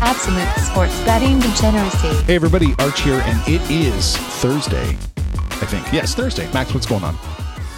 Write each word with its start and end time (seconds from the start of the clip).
Absolute 0.00 0.48
sports 0.64 0.98
betting 1.04 1.40
degeneracy. 1.40 2.22
Hey 2.24 2.34
everybody, 2.36 2.74
Arch 2.78 3.00
here, 3.00 3.20
and 3.24 3.40
it 3.48 3.60
is 3.70 4.16
Thursday. 4.16 4.90
I 5.16 5.66
think. 5.66 5.92
Yes, 5.92 6.14
Thursday. 6.14 6.50
Max, 6.52 6.72
what's 6.72 6.86
going 6.86 7.02
on? 7.02 7.16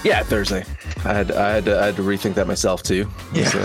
Yeah, 0.05 0.23
Thursday. 0.23 0.65
I 1.05 1.15
had 1.15 1.33
I 1.33 1.51
had 1.55 1.65
to, 1.67 1.81
I 1.81 1.87
had 1.87 1.97
to 1.97 2.03
rethink 2.03 2.35
that 2.35 2.47
myself 2.47 2.83
too. 2.83 3.09
Yeah. 3.33 3.49
So, 3.49 3.59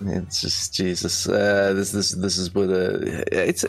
it's 0.06 0.40
just 0.40 0.72
Jesus. 0.74 1.28
Uh, 1.28 1.72
this 1.74 1.90
this 1.90 2.12
this 2.12 2.38
is 2.38 2.54
what 2.54 2.68
uh, 2.70 2.98
it's. 3.32 3.64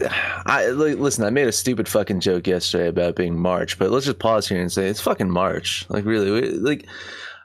I 0.46 0.68
listen. 0.70 1.24
I 1.26 1.32
made 1.32 1.48
a 1.48 1.52
stupid 1.52 1.88
fucking 1.88 2.20
joke 2.20 2.46
yesterday 2.46 2.88
about 2.88 3.16
being 3.16 3.38
March, 3.38 3.80
but 3.80 3.90
let's 3.90 4.06
just 4.06 4.20
pause 4.20 4.48
here 4.48 4.62
and 4.62 4.72
say 4.72 4.88
it's 4.88 5.02
fucking 5.02 5.30
March. 5.30 5.86
Like 5.90 6.06
really, 6.06 6.30
we- 6.30 6.50
like 6.52 6.86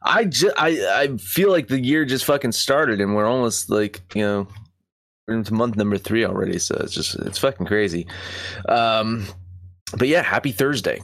I 0.03 0.27
just 0.27 0.55
I 0.59 0.69
I 1.03 1.17
feel 1.17 1.51
like 1.51 1.69
the 1.69 1.81
year 1.81 2.05
just 2.05 2.27
fucking 2.27 2.53
started 2.53 3.01
and 3.01 3.15
we're 3.15 3.27
almost 3.27 3.71
like 3.71 4.03
you 4.15 4.23
know 4.23 4.47
we're 4.47 4.68
into 5.29 5.55
month 5.55 5.77
number 5.77 5.99
three 5.99 6.25
already. 6.25 6.59
So 6.59 6.77
it's 6.81 6.93
just 6.93 7.15
it's 7.17 7.39
fucking 7.39 7.67
crazy. 7.67 8.07
Um, 8.69 9.27
but 9.97 10.09
yeah, 10.09 10.23
happy 10.23 10.53
Thursday. 10.53 11.01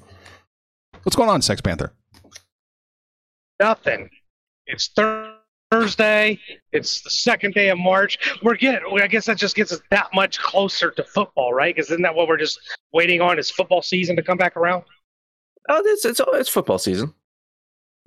What's 1.03 1.17
going 1.17 1.29
on, 1.31 1.43
Sex 1.43 1.61
Panther? 1.61 1.93
nothing. 3.61 4.11
It's 4.67 4.89
Thur- 4.89 5.37
Thursday. 5.71 6.39
It's 6.73 7.03
the 7.03 7.11
second 7.11 7.55
day 7.55 7.69
of 7.69 7.79
March. 7.79 8.19
We're 8.43 8.57
getting. 8.57 8.81
I 9.01 9.07
guess 9.07 9.27
that 9.27 9.37
just 9.39 9.55
gets 9.57 9.73
us 9.73 9.81
that 9.91 10.09
much 10.15 10.39
closer 10.41 10.91
to 10.93 11.05
football, 11.05 11.53
right? 11.53 11.75
Because 11.75 11.91
isn't 11.91 12.03
that 12.03 12.15
what 12.15 12.29
we're 12.29 12.37
just 12.39 12.59
waiting 12.93 13.21
on? 13.21 13.39
Is 13.39 13.51
football 13.51 13.83
season 13.83 14.17
to 14.17 14.23
come 14.23 14.39
back 14.39 14.57
around? 14.57 14.85
Oh, 15.69 15.83
it's 15.85 16.05
it's 16.05 16.21
it's 16.33 16.49
football 16.49 16.79
season. 16.79 17.15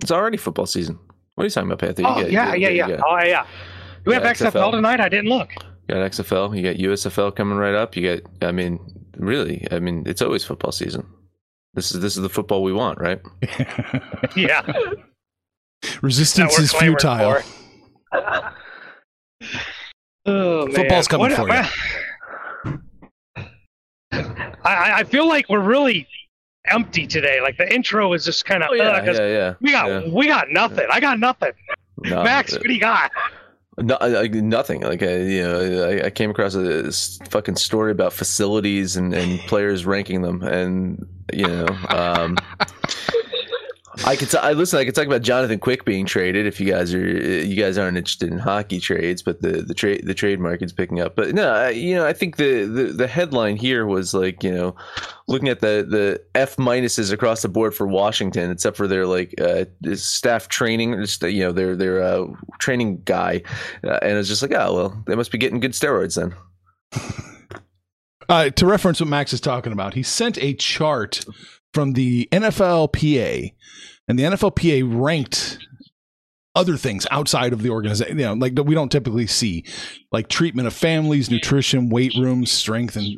It's 0.02 0.10
already 0.12 0.36
football 0.36 0.66
season. 0.66 0.98
What 1.34 1.42
are 1.42 1.46
you 1.46 1.50
talking 1.50 1.68
about, 1.70 1.80
Panther? 1.80 2.02
You 2.02 2.08
oh 2.08 2.14
got- 2.22 2.30
yeah, 2.32 2.54
you 2.54 2.60
yeah, 2.62 2.68
got- 2.68 2.74
yeah. 2.74 2.86
You 2.88 2.96
got, 2.96 3.04
Oh 3.08 3.24
yeah. 3.26 3.46
Do 4.04 4.10
we 4.10 4.14
have 4.14 4.22
XFL, 4.24 4.50
XFL. 4.52 4.70
tonight? 4.72 5.00
I 5.00 5.08
didn't 5.08 5.28
look. 5.28 5.50
You 5.88 5.94
got 5.94 6.10
XFL. 6.10 6.56
You 6.56 6.62
got 6.62 6.76
USFL 6.76 7.34
coming 7.34 7.56
right 7.58 7.74
up. 7.74 7.96
You 7.96 8.16
got. 8.16 8.46
I 8.46 8.52
mean, 8.52 8.78
really. 9.16 9.66
I 9.70 9.78
mean, 9.78 10.04
it's 10.06 10.20
always 10.22 10.44
football 10.44 10.72
season. 10.72 11.06
This 11.74 11.92
is 11.92 12.00
this 12.00 12.16
is 12.16 12.22
the 12.22 12.28
football 12.28 12.62
we 12.62 12.72
want, 12.72 13.00
right? 13.00 13.20
Yeah. 14.36 14.62
Resistance 16.02 16.58
is 16.58 16.72
futile. 16.72 17.40
for. 18.12 18.52
oh, 20.26 20.66
man. 20.66 20.74
Football's 20.74 21.08
coming 21.08 21.30
What- 21.30 21.36
for 21.36 21.48
you. 21.48 21.62
I, 24.64 24.74
I 24.74 24.98
I 24.98 25.04
feel 25.04 25.28
like 25.28 25.48
we're 25.48 25.60
really 25.60 26.08
empty 26.66 27.06
today. 27.06 27.40
Like 27.40 27.56
the 27.56 27.72
intro 27.72 28.12
is 28.12 28.24
just 28.24 28.44
kind 28.44 28.62
of. 28.62 28.70
Oh 28.72 28.74
yeah, 28.74 29.04
yeah, 29.04 29.12
yeah. 29.12 29.54
We 29.60 29.70
got 29.70 29.86
yeah. 29.86 30.12
we 30.12 30.26
got 30.26 30.50
nothing. 30.50 30.86
I 30.90 31.00
got 31.00 31.18
nothing. 31.18 31.52
No, 32.04 32.22
Max, 32.22 32.52
uh, 32.52 32.58
what 32.58 32.66
do 32.66 32.72
you 32.72 32.80
got? 32.80 33.10
No, 33.80 33.96
like 34.00 34.32
nothing. 34.32 34.82
Like 34.82 35.02
I, 35.02 35.16
you 35.16 35.42
know, 35.42 35.88
I, 35.88 36.06
I 36.06 36.10
came 36.10 36.30
across 36.30 36.54
a 36.54 36.92
fucking 37.30 37.56
story 37.56 37.92
about 37.92 38.12
facilities 38.12 38.96
and, 38.96 39.14
and 39.14 39.38
players 39.40 39.86
ranking 39.86 40.22
them, 40.22 40.42
and 40.42 41.06
you 41.32 41.46
know, 41.46 41.66
um, 41.88 42.36
I 44.04 44.16
could. 44.16 44.30
T- 44.30 44.38
I 44.38 44.52
listen. 44.52 44.78
I 44.78 44.84
could 44.84 44.94
talk 44.94 45.06
about 45.06 45.22
Jonathan 45.22 45.58
Quick 45.58 45.84
being 45.84 46.06
traded 46.06 46.46
if 46.46 46.60
you 46.60 46.66
guys 46.70 46.94
are 46.94 47.06
you 47.06 47.56
guys 47.56 47.76
aren't 47.76 47.96
interested 47.96 48.30
in 48.30 48.38
hockey 48.38 48.80
trades, 48.80 49.22
but 49.22 49.42
the 49.42 49.62
the 49.62 49.74
trade 49.74 50.06
the 50.06 50.14
trade 50.14 50.40
market's 50.40 50.72
picking 50.72 51.00
up. 51.00 51.16
But 51.16 51.34
no, 51.34 51.52
I, 51.52 51.70
you 51.70 51.94
know, 51.94 52.06
I 52.06 52.12
think 52.12 52.36
the, 52.36 52.64
the 52.64 52.84
the 52.84 53.06
headline 53.06 53.56
here 53.56 53.86
was 53.86 54.14
like 54.14 54.42
you 54.42 54.52
know, 54.52 54.76
looking 55.26 55.48
at 55.48 55.60
the 55.60 55.86
the 55.88 56.22
F 56.34 56.56
minuses 56.56 57.12
across 57.12 57.42
the 57.42 57.48
board 57.48 57.74
for 57.74 57.86
Washington, 57.86 58.50
except 58.50 58.76
for 58.76 58.86
their 58.86 59.06
like 59.06 59.34
uh, 59.40 59.64
staff 59.94 60.48
training, 60.48 60.92
you 61.22 61.44
know, 61.44 61.52
their 61.52 61.74
their 61.74 62.02
uh, 62.02 62.26
training 62.58 63.02
guy, 63.04 63.42
uh, 63.84 63.98
and 64.02 64.16
it's 64.16 64.28
just 64.28 64.42
like, 64.42 64.52
oh 64.52 64.74
well, 64.74 65.04
they 65.06 65.16
must 65.16 65.32
be 65.32 65.38
getting 65.38 65.60
good 65.60 65.72
steroids 65.72 66.16
then. 66.16 66.34
Uh, 68.30 68.50
to 68.50 68.66
reference 68.66 69.00
what 69.00 69.08
Max 69.08 69.32
is 69.32 69.40
talking 69.40 69.72
about, 69.72 69.94
he 69.94 70.02
sent 70.02 70.36
a 70.42 70.52
chart 70.52 71.24
from 71.78 71.92
the 71.92 72.28
NFLPA, 72.32 73.54
and 74.08 74.18
the 74.18 74.24
NFLPA 74.24 74.82
ranked 75.00 75.60
other 76.56 76.76
things 76.76 77.06
outside 77.12 77.52
of 77.52 77.62
the 77.62 77.70
organization, 77.70 78.18
you 78.18 78.24
know, 78.24 78.34
like 78.34 78.58
we 78.64 78.74
don't 78.74 78.90
typically 78.90 79.28
see, 79.28 79.64
like 80.10 80.26
treatment 80.26 80.66
of 80.66 80.74
families, 80.74 81.30
nutrition, 81.30 81.88
weight 81.88 82.12
rooms, 82.18 82.50
strength 82.50 82.96
and 82.96 83.16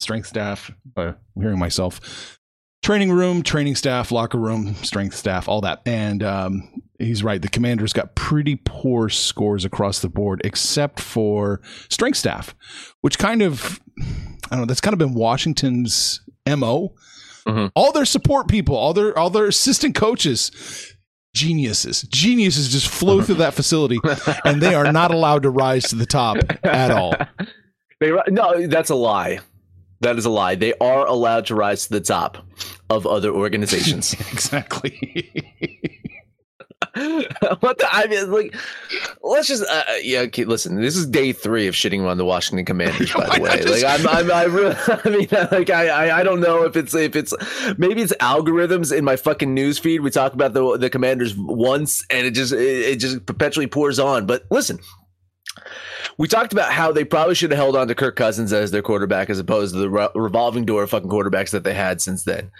strength 0.00 0.26
staff. 0.26 0.70
I'm 0.98 1.16
hearing 1.34 1.58
myself. 1.58 2.38
Training 2.82 3.10
room, 3.10 3.42
training 3.42 3.76
staff, 3.76 4.12
locker 4.12 4.36
room, 4.36 4.74
strength 4.74 5.16
staff, 5.16 5.48
all 5.48 5.62
that. 5.62 5.80
And 5.86 6.22
um, 6.22 6.82
he's 6.98 7.24
right. 7.24 7.40
The 7.40 7.48
commanders 7.48 7.94
got 7.94 8.14
pretty 8.14 8.60
poor 8.66 9.08
scores 9.08 9.64
across 9.64 10.00
the 10.00 10.10
board, 10.10 10.42
except 10.44 11.00
for 11.00 11.62
strength 11.88 12.18
staff, 12.18 12.54
which 13.00 13.18
kind 13.18 13.40
of, 13.40 13.80
I 13.98 14.50
don't 14.50 14.58
know, 14.58 14.64
that's 14.66 14.82
kind 14.82 14.92
of 14.92 14.98
been 14.98 15.14
Washington's 15.14 16.20
MO. 16.46 16.92
Mhm. 17.46 17.72
All 17.74 17.92
their 17.92 18.04
support 18.04 18.48
people, 18.48 18.76
all 18.76 18.92
their 18.94 19.16
all 19.18 19.30
their 19.30 19.46
assistant 19.46 19.94
coaches, 19.94 20.50
geniuses, 21.34 22.02
geniuses 22.02 22.70
just 22.70 22.88
flow 22.88 23.20
through 23.22 23.36
that 23.36 23.54
facility, 23.54 23.98
and 24.44 24.62
they 24.62 24.74
are 24.74 24.92
not 24.92 25.10
allowed 25.12 25.42
to 25.42 25.50
rise 25.50 25.84
to 25.88 25.96
the 25.96 26.06
top 26.06 26.36
at 26.64 26.90
all. 26.90 27.14
They 28.00 28.10
no, 28.30 28.66
that's 28.66 28.90
a 28.90 28.96
lie. 28.96 29.38
That 30.00 30.18
is 30.18 30.24
a 30.24 30.30
lie. 30.30 30.56
They 30.56 30.74
are 30.80 31.06
allowed 31.06 31.46
to 31.46 31.54
rise 31.54 31.86
to 31.86 31.92
the 31.92 32.00
top 32.00 32.38
of 32.90 33.06
other 33.06 33.30
organizations. 33.30 34.12
exactly. 34.32 35.30
what 37.60 37.78
the? 37.78 37.86
I 37.90 38.06
mean, 38.06 38.30
like, 38.30 38.54
let's 39.22 39.48
just, 39.48 39.64
uh, 39.64 39.82
yeah. 40.02 40.20
Okay, 40.20 40.44
listen. 40.44 40.78
This 40.78 40.94
is 40.94 41.06
day 41.06 41.32
three 41.32 41.66
of 41.66 41.74
shitting 41.74 42.06
on 42.06 42.18
the 42.18 42.24
Washington 42.24 42.66
Commanders. 42.66 43.12
By 43.16 43.36
the 43.36 43.42
way, 43.42 43.62
just- 43.62 43.82
like, 43.82 44.00
I'm, 44.00 44.08
I'm, 44.08 44.30
I, 44.30 44.44
really, 44.44 44.76
I 44.88 45.08
mean, 45.08 45.28
like, 45.50 45.70
I, 45.70 45.88
I, 45.88 46.20
I 46.20 46.22
don't 46.22 46.40
know 46.40 46.64
if 46.64 46.76
it's, 46.76 46.94
if 46.94 47.16
it's, 47.16 47.32
maybe 47.78 48.02
it's 48.02 48.12
algorithms 48.16 48.94
in 48.94 49.04
my 49.04 49.16
fucking 49.16 49.54
news 49.54 49.78
feed. 49.78 50.00
We 50.00 50.10
talk 50.10 50.34
about 50.34 50.52
the 50.52 50.76
the 50.76 50.90
Commanders 50.90 51.34
once, 51.36 52.04
and 52.10 52.26
it 52.26 52.32
just, 52.32 52.52
it, 52.52 52.58
it 52.60 52.96
just 52.96 53.24
perpetually 53.24 53.66
pours 53.66 53.98
on. 53.98 54.26
But 54.26 54.44
listen. 54.50 54.78
We 56.18 56.28
talked 56.28 56.52
about 56.52 56.72
how 56.72 56.92
they 56.92 57.04
probably 57.04 57.34
should 57.34 57.50
have 57.52 57.58
held 57.58 57.74
on 57.76 57.88
to 57.88 57.94
Kirk 57.94 58.16
Cousins 58.16 58.52
as 58.52 58.70
their 58.70 58.82
quarterback 58.82 59.30
as 59.30 59.38
opposed 59.38 59.72
to 59.74 59.80
the 59.80 59.88
re- 59.90 60.08
revolving 60.14 60.64
door 60.66 60.82
of 60.82 60.90
fucking 60.90 61.08
quarterbacks 61.08 61.50
that 61.50 61.64
they 61.64 61.72
had 61.74 62.00
since 62.02 62.24
then. 62.24 62.50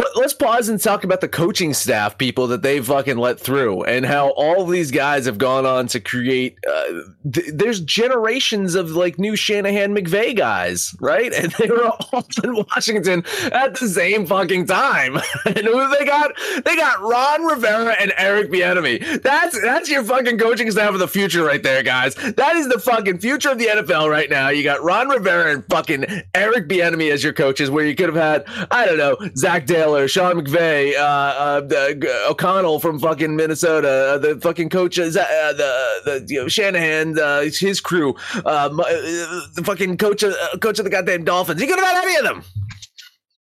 But 0.00 0.16
let's 0.16 0.32
pause 0.32 0.70
and 0.70 0.80
talk 0.80 1.04
about 1.04 1.20
the 1.20 1.28
coaching 1.28 1.74
staff 1.74 2.16
people 2.16 2.46
that 2.46 2.62
they 2.62 2.80
fucking 2.80 3.18
let 3.18 3.38
through 3.38 3.82
and 3.82 4.06
how 4.06 4.30
all 4.30 4.64
these 4.64 4.90
guys 4.90 5.26
have 5.26 5.36
gone 5.36 5.66
on 5.66 5.88
to 5.88 6.00
create. 6.00 6.56
Uh, 6.66 7.02
th- 7.30 7.50
there's 7.52 7.80
generations 7.80 8.74
of 8.74 8.92
like 8.92 9.18
new 9.18 9.36
Shanahan 9.36 9.94
McVay 9.94 10.34
guys, 10.34 10.96
right? 11.00 11.30
And 11.34 11.52
they 11.52 11.66
were 11.66 11.84
all 11.84 12.26
in 12.44 12.54
Washington 12.54 13.24
at 13.52 13.74
the 13.74 13.88
same 13.88 14.24
fucking 14.24 14.66
time. 14.68 15.16
and 15.44 15.58
who 15.58 15.98
they 15.98 16.06
got? 16.06 16.32
They 16.64 16.76
got 16.76 17.02
Ron 17.02 17.44
Rivera 17.44 17.94
and 18.00 18.14
Eric 18.16 18.50
Bieniemy. 18.50 19.20
That's 19.20 19.60
that's 19.60 19.90
your 19.90 20.02
fucking 20.02 20.38
coaching 20.38 20.70
staff 20.70 20.94
of 20.94 20.98
the 20.98 21.08
future 21.08 21.44
right 21.44 21.62
there, 21.62 21.82
guys. 21.82 22.14
That 22.14 22.56
is 22.56 22.68
the 22.68 22.78
fucking 22.78 23.18
future 23.18 23.50
of 23.50 23.58
the 23.58 23.66
NFL 23.66 24.10
right 24.10 24.30
now. 24.30 24.48
You 24.48 24.64
got 24.64 24.82
Ron 24.82 25.10
Rivera 25.10 25.52
and 25.52 25.64
fucking 25.66 26.06
Eric 26.34 26.68
Bieniemy 26.68 27.12
as 27.12 27.22
your 27.22 27.34
coaches, 27.34 27.68
where 27.68 27.84
you 27.84 27.94
could 27.94 28.14
have 28.14 28.46
had 28.48 28.66
I 28.70 28.86
don't 28.86 28.96
know 28.96 29.18
Zach 29.36 29.66
Taylor, 29.90 30.08
Sean 30.08 30.40
McVay, 30.40 30.94
uh, 30.94 31.00
uh, 31.00 31.60
the- 31.62 32.26
O'Connell 32.28 32.78
from 32.80 32.98
fucking 32.98 33.34
Minnesota, 33.34 33.88
uh, 34.14 34.18
the 34.18 34.40
fucking 34.40 34.68
coach, 34.68 34.98
uh, 34.98 35.02
uh, 35.04 35.08
the 35.52 36.00
the 36.04 36.26
you 36.28 36.42
know, 36.42 36.48
Shanahan, 36.48 37.18
uh, 37.18 37.40
his 37.42 37.80
crew, 37.80 38.14
uh, 38.44 38.68
the 38.68 39.62
fucking 39.64 39.96
coach 39.98 40.22
of 40.22 40.32
uh, 40.32 40.58
coach 40.58 40.78
of 40.78 40.84
the 40.84 40.90
goddamn 40.90 41.24
Dolphins. 41.24 41.60
He 41.60 41.66
could 41.66 41.78
have 41.78 41.88
had 41.94 42.04
any 42.04 42.16
of 42.16 42.24
them. 42.24 42.44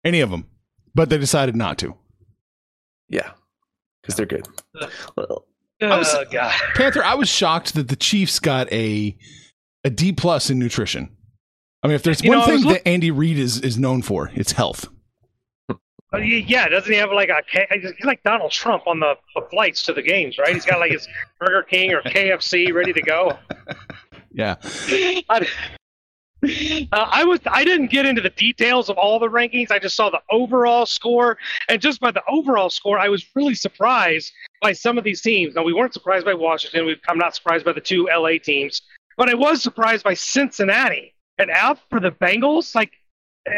Any 0.04 0.20
of 0.20 0.30
them, 0.30 0.46
but 0.94 1.08
they 1.08 1.18
decided 1.18 1.56
not 1.56 1.78
to. 1.78 1.94
Yeah, 3.08 3.30
because 4.02 4.16
they're 4.16 4.26
good. 4.26 4.46
Well, 5.16 5.46
I 5.80 5.98
was- 5.98 6.14
oh 6.14 6.24
god. 6.30 6.52
Panther, 6.74 7.02
I 7.04 7.14
was 7.14 7.28
shocked 7.28 7.74
that 7.74 7.88
the 7.88 7.96
Chiefs 7.96 8.38
got 8.38 8.70
a 8.72 9.16
a 9.82 9.90
D 9.90 10.12
plus 10.12 10.50
in 10.50 10.58
nutrition. 10.58 11.08
I 11.82 11.86
mean, 11.86 11.94
if 11.96 12.02
there's 12.02 12.22
You 12.22 12.30
one 12.30 12.38
know, 12.38 12.46
thing 12.46 12.64
look- 12.64 12.74
that 12.82 12.88
Andy 12.88 13.10
Reid 13.10 13.38
is 13.38 13.60
is 13.60 13.78
known 13.78 14.02
for, 14.02 14.30
it's 14.34 14.52
health. 14.52 14.88
Uh, 16.14 16.18
Yeah, 16.18 16.68
doesn't 16.68 16.90
he 16.90 16.98
have 16.98 17.10
like 17.12 17.28
a 17.28 17.42
K- 17.50 17.66
he's 17.70 18.04
like 18.04 18.22
Donald 18.22 18.52
Trump 18.52 18.86
on 18.86 19.00
the, 19.00 19.14
the 19.34 19.42
flights 19.50 19.82
to 19.84 19.92
the 19.92 20.02
games, 20.02 20.38
right? 20.38 20.54
He's 20.54 20.64
got 20.64 20.78
like 20.78 20.92
his 20.92 21.08
Burger 21.40 21.62
King 21.62 21.92
or 21.92 22.02
KFC 22.02 22.72
ready 22.72 22.92
to 22.92 23.02
go. 23.02 23.36
Yeah. 24.32 24.56
I, 25.28 25.46
uh, 26.92 27.08
I 27.10 27.24
was 27.24 27.40
I 27.46 27.64
didn't 27.64 27.90
get 27.90 28.04
into 28.06 28.20
the 28.20 28.30
details 28.30 28.90
of 28.90 28.98
all 28.98 29.18
the 29.18 29.28
rankings. 29.28 29.70
I 29.70 29.78
just 29.78 29.96
saw 29.96 30.10
the 30.10 30.20
overall 30.30 30.84
score, 30.86 31.38
and 31.68 31.80
just 31.80 32.00
by 32.00 32.10
the 32.10 32.22
overall 32.28 32.68
score, 32.68 32.98
I 32.98 33.08
was 33.08 33.24
really 33.34 33.54
surprised 33.54 34.32
by 34.60 34.72
some 34.72 34.98
of 34.98 35.04
these 35.04 35.22
teams. 35.22 35.54
Now 35.54 35.62
we 35.62 35.72
weren't 35.72 35.94
surprised 35.94 36.26
by 36.26 36.34
Washington. 36.34 36.86
We, 36.86 36.96
I'm 37.08 37.18
not 37.18 37.34
surprised 37.34 37.64
by 37.64 37.72
the 37.72 37.80
two 37.80 38.08
LA 38.14 38.38
teams, 38.42 38.82
but 39.16 39.30
I 39.30 39.34
was 39.34 39.62
surprised 39.62 40.04
by 40.04 40.14
Cincinnati 40.14 41.14
and 41.38 41.50
out 41.50 41.78
for 41.88 41.98
the 41.98 42.10
Bengals. 42.10 42.74
Like 42.74 42.92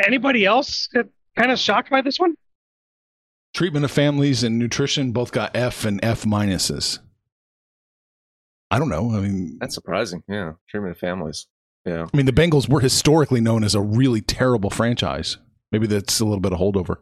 anybody 0.04 0.44
else, 0.44 0.88
kind 1.36 1.50
of 1.50 1.58
shocked 1.58 1.90
by 1.90 2.02
this 2.02 2.20
one. 2.20 2.36
Treatment 3.56 3.86
of 3.86 3.90
families 3.90 4.44
and 4.44 4.58
nutrition 4.58 5.12
both 5.12 5.32
got 5.32 5.56
F 5.56 5.86
and 5.86 5.98
F 6.02 6.24
minuses. 6.24 6.98
I 8.70 8.78
don't 8.78 8.90
know. 8.90 9.16
I 9.16 9.20
mean, 9.20 9.56
That's 9.58 9.74
surprising. 9.74 10.22
Yeah, 10.28 10.52
treatment 10.68 10.94
of 10.94 10.98
families. 10.98 11.46
Yeah. 11.86 12.04
I 12.12 12.14
mean, 12.14 12.26
the 12.26 12.32
Bengals 12.32 12.68
were 12.68 12.80
historically 12.80 13.40
known 13.40 13.64
as 13.64 13.74
a 13.74 13.80
really 13.80 14.20
terrible 14.20 14.68
franchise. 14.68 15.38
Maybe 15.72 15.86
that's 15.86 16.20
a 16.20 16.26
little 16.26 16.40
bit 16.40 16.52
of 16.52 16.58
holdover. 16.58 16.96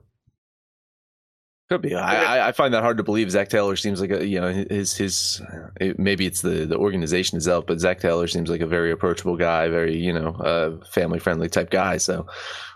Could 1.70 1.80
be. 1.80 1.94
I, 1.94 2.36
I- 2.36 2.48
I 2.48 2.52
find 2.52 2.74
that 2.74 2.82
hard 2.82 2.98
to 2.98 3.02
believe. 3.02 3.30
Zach 3.30 3.48
Taylor 3.48 3.74
seems 3.76 3.98
like 4.00 4.10
a 4.10 4.26
you 4.26 4.38
know 4.40 4.52
his 4.52 4.94
his 4.94 5.40
it, 5.80 5.98
maybe 5.98 6.26
it's 6.26 6.42
the 6.42 6.66
the 6.66 6.76
organization 6.76 7.38
itself, 7.38 7.64
but 7.66 7.80
Zach 7.80 8.00
Taylor 8.00 8.26
seems 8.26 8.50
like 8.50 8.60
a 8.60 8.66
very 8.66 8.90
approachable 8.92 9.36
guy, 9.36 9.68
very 9.68 9.96
you 9.96 10.12
know 10.12 10.28
uh, 10.34 10.84
family 10.86 11.18
friendly 11.18 11.48
type 11.48 11.70
guy. 11.70 11.96
So 11.96 12.26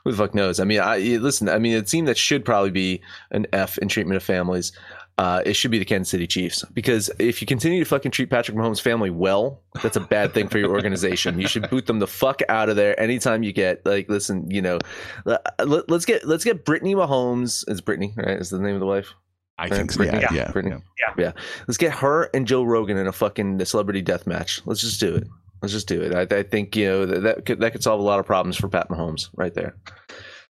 who 0.04 0.12
the 0.12 0.16
fuck 0.16 0.34
knows? 0.34 0.58
I 0.58 0.64
mean, 0.64 0.80
I 0.80 0.98
listen. 1.18 1.50
I 1.50 1.58
mean, 1.58 1.76
a 1.76 1.82
team 1.82 2.06
that 2.06 2.16
should 2.16 2.46
probably 2.46 2.70
be 2.70 3.02
an 3.30 3.46
F 3.52 3.76
in 3.76 3.88
treatment 3.88 4.16
of 4.16 4.22
families. 4.22 4.72
Uh, 5.18 5.42
it 5.44 5.54
should 5.54 5.72
be 5.72 5.80
the 5.80 5.84
Kansas 5.84 6.08
City 6.10 6.28
Chiefs 6.28 6.64
because 6.74 7.10
if 7.18 7.40
you 7.40 7.46
continue 7.46 7.80
to 7.80 7.84
fucking 7.84 8.12
treat 8.12 8.30
Patrick 8.30 8.56
Mahomes' 8.56 8.80
family 8.80 9.10
well, 9.10 9.60
that's 9.82 9.96
a 9.96 10.00
bad 10.00 10.32
thing 10.32 10.46
for 10.46 10.58
your 10.58 10.70
organization. 10.70 11.40
You 11.40 11.48
should 11.48 11.68
boot 11.70 11.86
them 11.86 11.98
the 11.98 12.06
fuck 12.06 12.40
out 12.48 12.68
of 12.68 12.76
there 12.76 12.98
anytime 13.00 13.42
you 13.42 13.52
get 13.52 13.84
like. 13.84 14.08
Listen, 14.08 14.48
you 14.48 14.62
know, 14.62 14.78
let, 15.24 15.90
us 15.90 16.04
get 16.04 16.24
let's 16.24 16.44
get 16.44 16.64
Brittany 16.64 16.94
Mahomes. 16.94 17.68
Is 17.68 17.80
Brittany 17.80 18.14
right? 18.16 18.38
Is 18.38 18.50
the 18.50 18.60
name 18.60 18.74
of 18.74 18.80
the 18.80 18.86
wife? 18.86 19.12
I 19.58 19.64
Right, 19.64 19.72
think 19.72 19.90
so. 19.90 19.96
Brittany- 19.98 20.22
Yeah, 20.22 20.32
yeah, 20.32 20.52
yeah, 20.98 21.14
yeah. 21.18 21.32
Let's 21.66 21.78
get 21.78 21.92
her 21.94 22.30
and 22.32 22.46
Joe 22.46 22.62
Rogan 22.62 22.96
in 22.96 23.08
a 23.08 23.12
fucking 23.12 23.64
celebrity 23.64 24.02
death 24.02 24.24
match. 24.24 24.60
Let's 24.66 24.80
just 24.82 25.00
do 25.00 25.16
it. 25.16 25.26
Let's 25.62 25.72
just 25.72 25.88
do 25.88 26.00
it. 26.00 26.14
I, 26.14 26.36
I 26.36 26.42
think 26.44 26.76
you 26.76 26.84
know 26.86 27.06
that 27.06 27.20
that 27.24 27.44
could, 27.44 27.58
that 27.58 27.72
could 27.72 27.82
solve 27.82 27.98
a 27.98 28.04
lot 28.04 28.20
of 28.20 28.26
problems 28.26 28.56
for 28.56 28.68
Pat 28.68 28.88
Mahomes 28.88 29.30
right 29.36 29.52
there. 29.52 29.74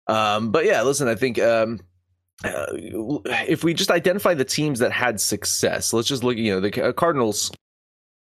Um, 0.08 0.50
but 0.50 0.64
yeah, 0.64 0.82
listen, 0.82 1.06
I 1.06 1.14
think 1.14 1.38
um, 1.38 1.78
uh, 2.44 2.66
if 2.72 3.64
we 3.64 3.74
just 3.74 3.90
identify 3.90 4.34
the 4.34 4.44
teams 4.44 4.78
that 4.78 4.92
had 4.92 5.20
success, 5.20 5.92
let's 5.92 6.08
just 6.08 6.22
look. 6.22 6.36
You 6.36 6.54
know, 6.54 6.60
the 6.60 6.92
Cardinals 6.92 7.50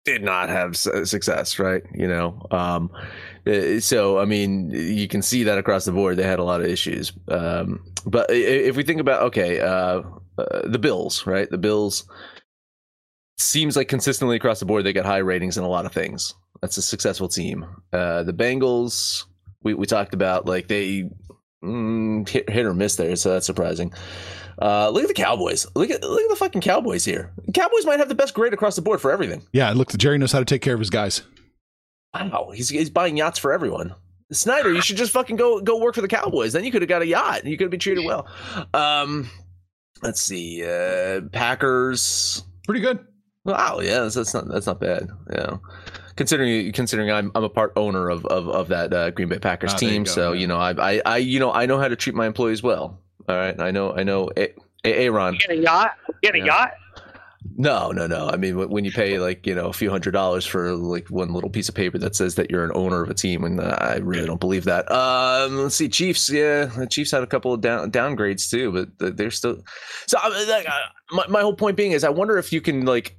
did 0.05 0.23
not 0.23 0.49
have 0.49 0.77
success, 0.77 1.59
right? 1.59 1.83
You 1.95 2.07
know, 2.07 2.47
um, 2.51 2.91
uh, 3.47 3.81
so 3.81 4.19
I 4.19 4.25
mean, 4.25 4.71
you 4.71 5.09
can 5.09 5.23
see 5.23 5.43
that 5.45 5.59
across 5.59 5.85
the 5.85 5.93
board. 5.93 6.17
They 6.17 6.23
had 6.23 6.39
a 6.39 6.45
lot 6.45 6.61
of 6.61 6.67
issues. 6.67 7.13
Um, 7.29 7.85
but 8.07 8.27
if 8.31 8.77
we 8.77 8.85
think 8.85 9.01
about 9.01 9.23
okay, 9.23 9.61
uh, 9.61 10.03
uh, 10.39 10.69
the 10.69 10.79
Bills, 10.79 11.27
right? 11.27 11.51
The 11.51 11.59
Bills 11.59 12.05
seems 13.39 13.77
like 13.77 13.89
consistently 13.89 14.37
across 14.37 14.61
the 14.61 14.67
board 14.67 14.85
they 14.85 14.93
get 14.93 15.05
high 15.05 15.19
ratings 15.19 15.59
in 15.59 15.65
a 15.65 15.69
lot 15.69 15.87
of 15.87 15.93
things. 15.93 16.35
That's 16.61 16.77
a 16.77 16.83
successful 16.83 17.29
team. 17.29 17.67
Uh, 17.93 18.23
the 18.23 18.33
Bengals, 18.33 19.25
we 19.63 19.75
we 19.75 19.87
talked 19.87 20.15
about 20.15 20.47
like 20.47 20.69
they 20.69 21.11
mm, 21.65 22.29
hit, 22.29 22.49
hit 22.49 22.67
or 22.67 22.75
miss 22.75 22.97
there, 22.97 23.17
so 23.17 23.33
that's 23.33 23.47
surprising. 23.47 23.93
Uh, 24.61 24.89
look 24.91 25.03
at 25.03 25.09
the 25.09 25.15
Cowboys. 25.15 25.67
Look 25.75 25.91
at 25.91 26.03
look 26.03 26.23
at 26.23 26.31
the 26.31 26.37
fucking 26.37 26.61
Cowboys 26.61 27.05
here. 27.05 27.33
Cowboys 27.53 27.85
might 27.85 27.99
have 27.99 28.09
the 28.09 28.15
best 28.15 28.35
grade 28.35 28.53
across 28.53 28.77
the 28.77 28.83
board 28.83 29.01
for 29.01 29.11
everything. 29.11 29.43
Yeah, 29.53 29.71
look, 29.73 29.91
Jerry 29.93 30.19
knows 30.19 30.33
how 30.33 30.39
to 30.39 30.45
take 30.45 30.63
care 30.63 30.75
of 30.75 30.81
his 30.81 30.91
guys. 30.91 31.23
Wow, 32.15 32.53
he's 32.55 32.69
he's 32.69 32.91
buying 32.91 33.17
yachts 33.17 33.39
for 33.39 33.53
everyone. 33.53 33.95
Snyder, 34.33 34.73
you 34.73 34.81
should 34.81 34.97
just 34.97 35.13
fucking 35.13 35.37
go 35.37 35.61
go 35.61 35.79
work 35.79 35.95
for 35.95 36.01
the 36.01 36.09
Cowboys. 36.09 36.53
Then 36.53 36.65
you 36.65 36.71
could 36.71 36.83
have 36.83 36.89
got 36.89 37.03
a 37.03 37.07
yacht. 37.07 37.45
You 37.45 37.57
could 37.57 37.65
have 37.65 37.71
been 37.71 37.81
treated 37.81 38.05
well. 38.05 38.29
Um, 38.73 39.29
let's 40.03 40.23
see, 40.23 40.65
uh, 40.65 41.23
Packers. 41.33 42.45
Pretty 42.67 42.81
good. 42.81 43.05
Wow, 43.45 43.81
yeah, 43.81 44.01
that's, 44.01 44.15
that's 44.15 44.35
not 44.35 44.49
that's 44.49 44.67
not 44.67 44.81
bad. 44.81 45.09
Yeah, 45.33 45.57
considering 46.17 46.73
considering 46.73 47.11
I'm 47.11 47.31
I'm 47.35 47.45
a 47.45 47.49
part 47.49 47.73
owner 47.77 48.09
of 48.11 48.25
of, 48.27 48.49
of 48.49 48.69
that 48.69 48.93
uh, 48.93 49.11
Green 49.11 49.29
Bay 49.29 49.39
Packers 49.39 49.73
Ah, 49.73 49.77
there 49.79 49.89
you 49.89 49.95
team, 49.95 50.05
go, 50.05 50.11
so 50.11 50.33
yeah. 50.33 50.41
you 50.41 50.47
know 50.47 50.59
I, 50.59 50.71
I 50.97 51.03
I 51.05 51.17
you 51.19 51.39
know 51.41 51.53
I 51.53 51.67
know 51.67 51.79
how 51.79 51.89
to 51.89 51.97
treat 51.97 52.15
my 52.15 52.27
employees 52.27 52.63
well. 52.63 52.99
All 53.29 53.37
right, 53.37 53.59
I 53.61 53.71
know 53.71 53.95
I 53.95 54.03
know. 54.03 54.31
A- 54.37 54.53
A- 54.85 55.05
Aaron, 55.07 55.35
You 55.35 55.41
get 55.41 55.51
a 55.51 55.57
yacht? 55.57 55.93
You 56.09 56.15
get 56.23 56.35
a 56.35 56.39
Yeah. 56.39 56.45
yacht? 56.47 56.73
no, 57.57 57.93
no, 57.93 58.07
no. 58.07 58.29
I 58.29 58.37
mean, 58.37 58.69
when 58.71 58.85
you 58.85 58.91
pay 58.91 59.19
like 59.19 59.47
you 59.47 59.55
know 59.55 59.67
a 59.69 59.73
few 59.73 59.91
hundred 59.91 60.13
dollars 60.13 60.45
for 60.47 60.75
like 60.75 61.09
one 61.09 61.33
little 61.33 61.51
piece 61.51 61.69
of 61.69 61.75
paper 61.75 61.99
that 61.99 62.17
says 62.17 62.35
that 62.37 62.51
you're 62.51 62.65
an 62.65 62.73
owner 62.75 63.03
of 63.03 63.11
a 63.11 63.15
team, 63.15 63.45
and 63.45 63.61
uh, 63.61 63.77
I 63.81 63.97
really 63.97 64.27
don't 64.27 64.41
believe 64.41 64.65
that. 64.65 64.91
Um, 64.91 65.59
let's 65.59 65.77
see, 65.77 65.89
Chiefs. 65.89 66.31
Yeah, 66.31 66.65
the 66.67 66.87
Chiefs 66.87 67.11
had 67.13 67.23
a 67.23 67.27
couple 67.27 67.53
of 67.53 67.61
down 67.61 67.91
downgrades 67.93 68.49
too, 68.51 68.73
but 68.99 69.17
they're 69.17 69.31
still. 69.31 69.63
So 70.07 70.19
I 70.21 70.29
like, 70.49 70.69
uh, 70.69 70.73
my 71.13 71.27
my 71.29 71.41
whole 71.43 71.55
point 71.55 71.77
being 71.77 71.93
is, 71.93 72.03
I 72.03 72.09
wonder 72.11 72.39
if 72.39 72.53
you 72.53 72.61
can 72.61 72.85
like 72.87 73.17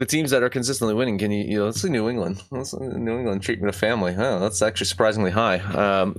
the 0.00 0.06
teams 0.06 0.30
that 0.32 0.42
are 0.42 0.48
consistently 0.50 0.94
winning. 0.94 1.18
Can 1.18 1.30
you? 1.30 1.44
You 1.44 1.58
know, 1.58 1.66
let's 1.66 1.80
see 1.80 1.88
New 1.90 2.08
England. 2.08 2.42
Let's 2.50 2.72
see 2.72 2.78
New 2.80 3.18
England 3.18 3.42
treatment 3.42 3.68
of 3.68 3.76
family. 3.78 4.14
Oh, 4.18 4.40
that's 4.40 4.62
actually 4.62 4.86
surprisingly 4.86 5.30
high. 5.30 5.58
Um, 5.58 6.16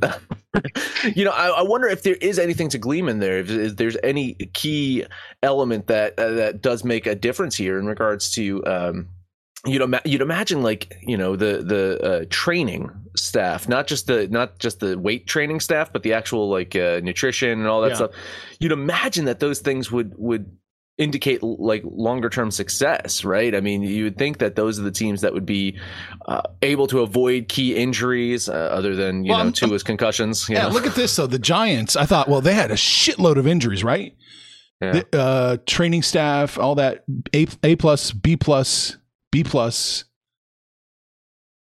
you 1.16 1.26
know, 1.26 1.32
I, 1.32 1.48
I 1.50 1.62
wonder 1.64 1.88
if 1.88 2.04
there 2.04 2.16
is 2.16 2.40
anything 2.40 2.70
to 2.70 2.78
gleam 2.78 3.10
in 3.10 3.20
there. 3.20 3.40
If, 3.40 3.50
if 3.50 3.76
there's 3.76 3.98
any 4.04 4.36
key 4.54 5.06
element 5.44 5.88
that 5.88 6.18
uh, 6.18 6.32
that 6.32 6.62
does 6.62 6.84
make 6.84 7.08
a 7.08 7.16
difference 7.16 7.56
here 7.56 7.80
in 7.80 7.88
regards 7.88 8.32
to 8.36 8.64
um, 8.66 9.10
you'd 9.66 9.82
ima- 9.82 10.02
you'd 10.06 10.22
imagine 10.22 10.62
like 10.62 10.96
you 11.02 11.18
know 11.18 11.36
the 11.36 11.64
the 11.64 12.00
uh, 12.04 12.26
training 12.30 12.90
staff, 13.18 13.68
not 13.68 13.88
just 13.88 14.06
the 14.08 14.28
not 14.28 14.60
just 14.60 14.80
the 14.80 14.98
weight 15.00 15.26
training 15.28 15.60
staff, 15.60 15.92
but 15.92 16.04
the 16.04 16.14
actual 16.14 16.50
like 16.50 16.76
uh, 16.76 17.00
nutrition 17.04 17.50
and 17.60 17.68
all 17.68 17.82
that 17.82 17.90
Yeah. 17.90 17.96
stuff. 17.96 18.12
You'd 18.60 18.72
imagine 18.72 19.26
that 19.26 19.40
those 19.40 19.60
things 19.60 19.92
would 19.92 20.14
would 20.18 20.56
indicate 20.98 21.42
like 21.42 21.82
longer 21.86 22.30
term 22.30 22.52
success, 22.52 23.24
right? 23.26 23.56
I 23.56 23.62
mean, 23.62 23.82
you 23.82 24.04
would 24.04 24.18
think 24.18 24.38
that 24.40 24.56
those 24.56 24.80
are 24.80 24.84
the 24.84 24.92
teams 24.92 25.22
that 25.22 25.34
would 25.34 25.46
be 25.46 25.80
uh, 26.28 26.42
able 26.62 26.86
to 26.88 27.00
avoid 27.00 27.48
key 27.48 27.76
injuries, 27.76 28.48
uh, 28.50 28.54
other 28.54 28.96
than 28.96 29.24
you 29.26 29.32
Well, 29.32 29.46
know 29.46 29.52
I'm- 29.62 29.80
concussions. 29.80 30.48
You 30.48 30.56
Yeah, 30.56 30.64
know? 30.68 30.74
look 30.74 30.86
at 30.86 30.96
this 30.96 31.16
though. 31.16 31.28
The 31.28 31.40
Giants. 31.40 31.96
I 31.96 32.06
thought, 32.06 32.28
well, 32.28 32.42
they 32.42 32.54
had 32.54 32.70
a 32.72 32.76
shitload 32.76 33.38
of 33.38 33.48
injuries, 33.48 33.84
right? 33.84 34.16
Yeah. 34.82 35.02
The, 35.12 35.20
uh, 35.20 35.58
training 35.66 36.02
staff, 36.04 36.58
all 36.60 36.76
that. 36.76 37.04
A 37.36 37.48
A 37.64 37.76
plus, 37.76 38.12
B 38.12 38.36
plus, 38.36 38.98
B 39.32 39.44
plus, 39.44 40.06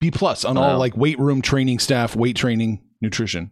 B 0.01 0.11
plus 0.11 0.45
on 0.45 0.57
all 0.57 0.79
like 0.79 0.97
weight 0.97 1.19
room 1.19 1.43
training 1.43 1.81
staff, 1.81 2.15
weight 2.17 2.37
training, 2.37 2.83
nutrition. 3.01 3.51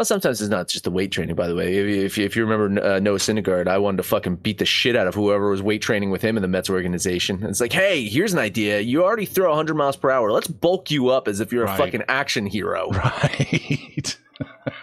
Well, 0.00 0.06
sometimes 0.06 0.40
it's 0.40 0.48
not 0.48 0.66
just 0.66 0.84
the 0.84 0.90
weight 0.90 1.12
training. 1.12 1.34
By 1.34 1.46
the 1.46 1.54
way, 1.54 1.76
if 1.76 1.86
you, 1.86 2.02
if 2.06 2.16
you, 2.16 2.24
if 2.24 2.34
you 2.34 2.46
remember 2.46 2.82
uh, 2.82 3.00
Noah 3.00 3.18
Syndergaard, 3.18 3.68
I 3.68 3.76
wanted 3.76 3.98
to 3.98 4.02
fucking 4.04 4.36
beat 4.36 4.56
the 4.56 4.64
shit 4.64 4.96
out 4.96 5.06
of 5.06 5.14
whoever 5.14 5.50
was 5.50 5.60
weight 5.60 5.82
training 5.82 6.08
with 6.08 6.22
him 6.22 6.38
in 6.38 6.40
the 6.42 6.48
Mets 6.48 6.70
organization. 6.70 7.44
It's 7.44 7.60
like, 7.60 7.74
hey, 7.74 8.08
here's 8.08 8.32
an 8.32 8.38
idea. 8.38 8.80
You 8.80 9.04
already 9.04 9.26
throw 9.26 9.50
100 9.50 9.74
miles 9.74 9.98
per 9.98 10.10
hour. 10.10 10.32
Let's 10.32 10.48
bulk 10.48 10.90
you 10.90 11.10
up 11.10 11.28
as 11.28 11.40
if 11.40 11.52
you're 11.52 11.66
Right. 11.66 11.78
a 11.78 11.84
fucking 11.84 12.04
action 12.08 12.46
hero. 12.46 12.88
Right. 12.94 14.16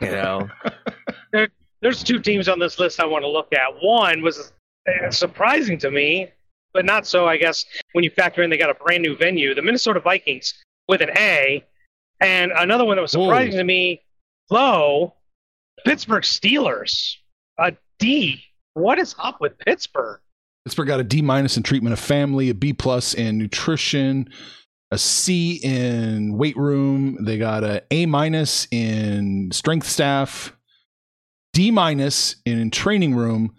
You 0.01 0.11
know? 0.11 0.49
There's 1.81 2.03
two 2.03 2.19
teams 2.19 2.47
on 2.47 2.59
this 2.59 2.77
list 2.77 2.99
I 2.99 3.05
want 3.07 3.23
to 3.23 3.27
look 3.27 3.51
at. 3.53 3.69
One 3.81 4.21
was 4.21 4.53
uh, 4.87 5.09
surprising 5.09 5.79
to 5.79 5.89
me, 5.89 6.29
but 6.73 6.85
not 6.85 7.07
so, 7.07 7.27
I 7.27 7.37
guess, 7.37 7.65
when 7.93 8.03
you 8.03 8.11
factor 8.11 8.43
in 8.43 8.51
they 8.51 8.57
got 8.59 8.69
a 8.69 8.75
brand 8.75 9.01
new 9.01 9.17
venue, 9.17 9.55
the 9.55 9.63
Minnesota 9.63 9.99
Vikings 9.99 10.53
with 10.87 11.01
an 11.01 11.09
A. 11.17 11.65
And 12.21 12.51
another 12.51 12.85
one 12.85 12.97
that 12.97 13.01
was 13.01 13.13
surprising 13.13 13.53
Whoa. 13.53 13.57
to 13.61 13.63
me, 13.63 14.03
low, 14.49 15.15
Pittsburgh 15.85 16.23
Steelers, 16.23 17.15
a 17.59 17.73
D. 17.99 18.43
What 18.73 18.99
is 18.99 19.15
up 19.19 19.41
with 19.41 19.57
Pittsburgh? 19.59 20.19
Pittsburgh 20.65 20.87
got 20.87 20.99
a 20.99 21.03
D 21.03 21.21
minus 21.21 21.57
in 21.57 21.63
treatment 21.63 21.93
of 21.93 21.99
family, 21.99 22.49
a 22.49 22.53
B 22.53 22.73
plus 22.73 23.13
in 23.13 23.37
nutrition, 23.37 24.29
a 24.91 24.97
C 24.97 25.59
in 25.63 26.37
weight 26.37 26.57
room. 26.57 27.17
They 27.23 27.37
got 27.37 27.63
a 27.63 27.83
A 27.91 28.05
minus 28.05 28.67
in 28.71 29.49
strength 29.51 29.87
staff, 29.87 30.53
D 31.53 31.71
minus 31.71 32.35
in 32.45 32.69
training 32.71 33.15
room, 33.15 33.55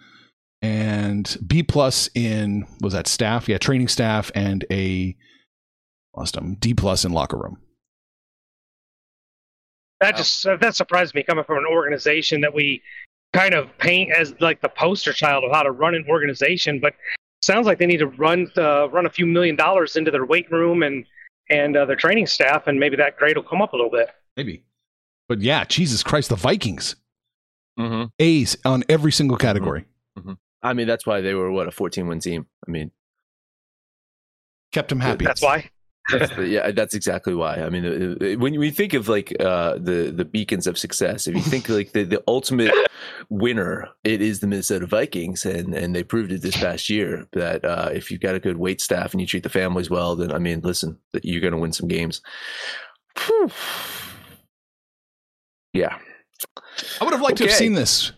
and 0.62 1.36
B 1.46 1.62
plus 1.62 2.10
in 2.14 2.66
was 2.80 2.92
that 2.92 3.06
staff? 3.06 3.48
Yeah, 3.48 3.58
training 3.58 3.88
staff, 3.88 4.30
and 4.34 4.64
a 4.70 5.16
lost 6.16 6.34
them 6.34 6.56
D 6.56 6.74
plus 6.74 7.04
in 7.04 7.12
locker 7.12 7.38
room. 7.38 7.58
That 10.00 10.16
just 10.16 10.44
that 10.44 10.76
surprised 10.76 11.14
me 11.14 11.22
coming 11.22 11.44
from 11.44 11.58
an 11.58 11.66
organization 11.70 12.40
that 12.42 12.54
we 12.54 12.82
kind 13.32 13.54
of 13.54 13.76
paint 13.78 14.12
as 14.12 14.34
like 14.40 14.60
the 14.60 14.68
poster 14.68 15.12
child 15.12 15.44
of 15.44 15.50
how 15.50 15.62
to 15.62 15.70
run 15.70 15.94
an 15.94 16.04
organization, 16.08 16.78
but 16.80 16.94
sounds 17.42 17.66
like 17.66 17.78
they 17.78 17.86
need 17.86 17.98
to 17.98 18.06
run 18.06 18.50
uh, 18.56 18.88
run 18.90 19.06
a 19.06 19.10
few 19.10 19.26
million 19.26 19.56
dollars 19.56 19.96
into 19.96 20.10
their 20.10 20.24
weight 20.24 20.50
room 20.50 20.82
and 20.82 21.04
and 21.50 21.76
uh, 21.76 21.84
their 21.84 21.96
training 21.96 22.26
staff, 22.26 22.66
and 22.66 22.78
maybe 22.78 22.96
that 22.96 23.16
grade 23.16 23.36
will 23.36 23.44
come 23.44 23.60
up 23.60 23.72
a 23.72 23.76
little 23.76 23.90
bit. 23.90 24.08
Maybe, 24.36 24.64
but 25.28 25.40
yeah, 25.40 25.64
Jesus 25.64 26.02
Christ, 26.02 26.28
the 26.28 26.36
Vikings 26.36 26.94
Mm-hmm. 27.78 28.06
A's 28.18 28.56
on 28.64 28.82
every 28.88 29.12
single 29.12 29.36
category. 29.36 29.84
I 30.60 30.72
mean, 30.72 30.88
that's 30.88 31.06
why 31.06 31.20
they 31.20 31.34
were, 31.34 31.52
what, 31.52 31.68
a 31.68 31.70
14 31.70 32.08
win 32.08 32.18
team. 32.18 32.46
I 32.66 32.70
mean, 32.70 32.90
Kept 34.72 34.88
them 34.88 35.00
happy. 35.00 35.24
That's 35.24 35.40
why. 35.40 35.70
That's 36.10 36.34
the, 36.34 36.46
yeah, 36.46 36.70
that's 36.70 36.94
exactly 36.94 37.34
why. 37.34 37.56
I 37.56 37.68
mean, 37.68 38.38
when 38.38 38.58
we 38.58 38.70
think 38.70 38.94
of 38.94 39.08
like 39.08 39.34
uh, 39.40 39.74
the 39.74 40.12
the 40.14 40.24
beacons 40.24 40.66
of 40.66 40.78
success, 40.78 41.26
if 41.26 41.34
you 41.34 41.42
think 41.42 41.68
like 41.68 41.92
the, 41.92 42.04
the 42.04 42.22
ultimate 42.26 42.72
winner, 43.28 43.88
it 44.04 44.22
is 44.22 44.40
the 44.40 44.46
Minnesota 44.46 44.86
Vikings, 44.86 45.44
and 45.44 45.74
and 45.74 45.94
they 45.94 46.02
proved 46.02 46.32
it 46.32 46.42
this 46.42 46.56
past 46.56 46.88
year 46.88 47.26
that 47.32 47.64
uh, 47.64 47.90
if 47.92 48.10
you've 48.10 48.20
got 48.20 48.34
a 48.34 48.40
good 48.40 48.56
wait 48.56 48.80
staff 48.80 49.12
and 49.12 49.20
you 49.20 49.26
treat 49.26 49.42
the 49.42 49.48
families 49.48 49.90
well, 49.90 50.16
then 50.16 50.32
I 50.32 50.38
mean, 50.38 50.60
listen, 50.60 50.98
that 51.12 51.24
you're 51.24 51.40
going 51.40 51.52
to 51.52 51.58
win 51.58 51.72
some 51.72 51.88
games. 51.88 52.22
Whew. 53.26 53.50
Yeah, 55.74 55.98
I 57.00 57.04
would 57.04 57.12
have 57.12 57.22
liked 57.22 57.38
to 57.38 57.44
have 57.44 57.52
seen 57.52 57.74
this 57.74 58.12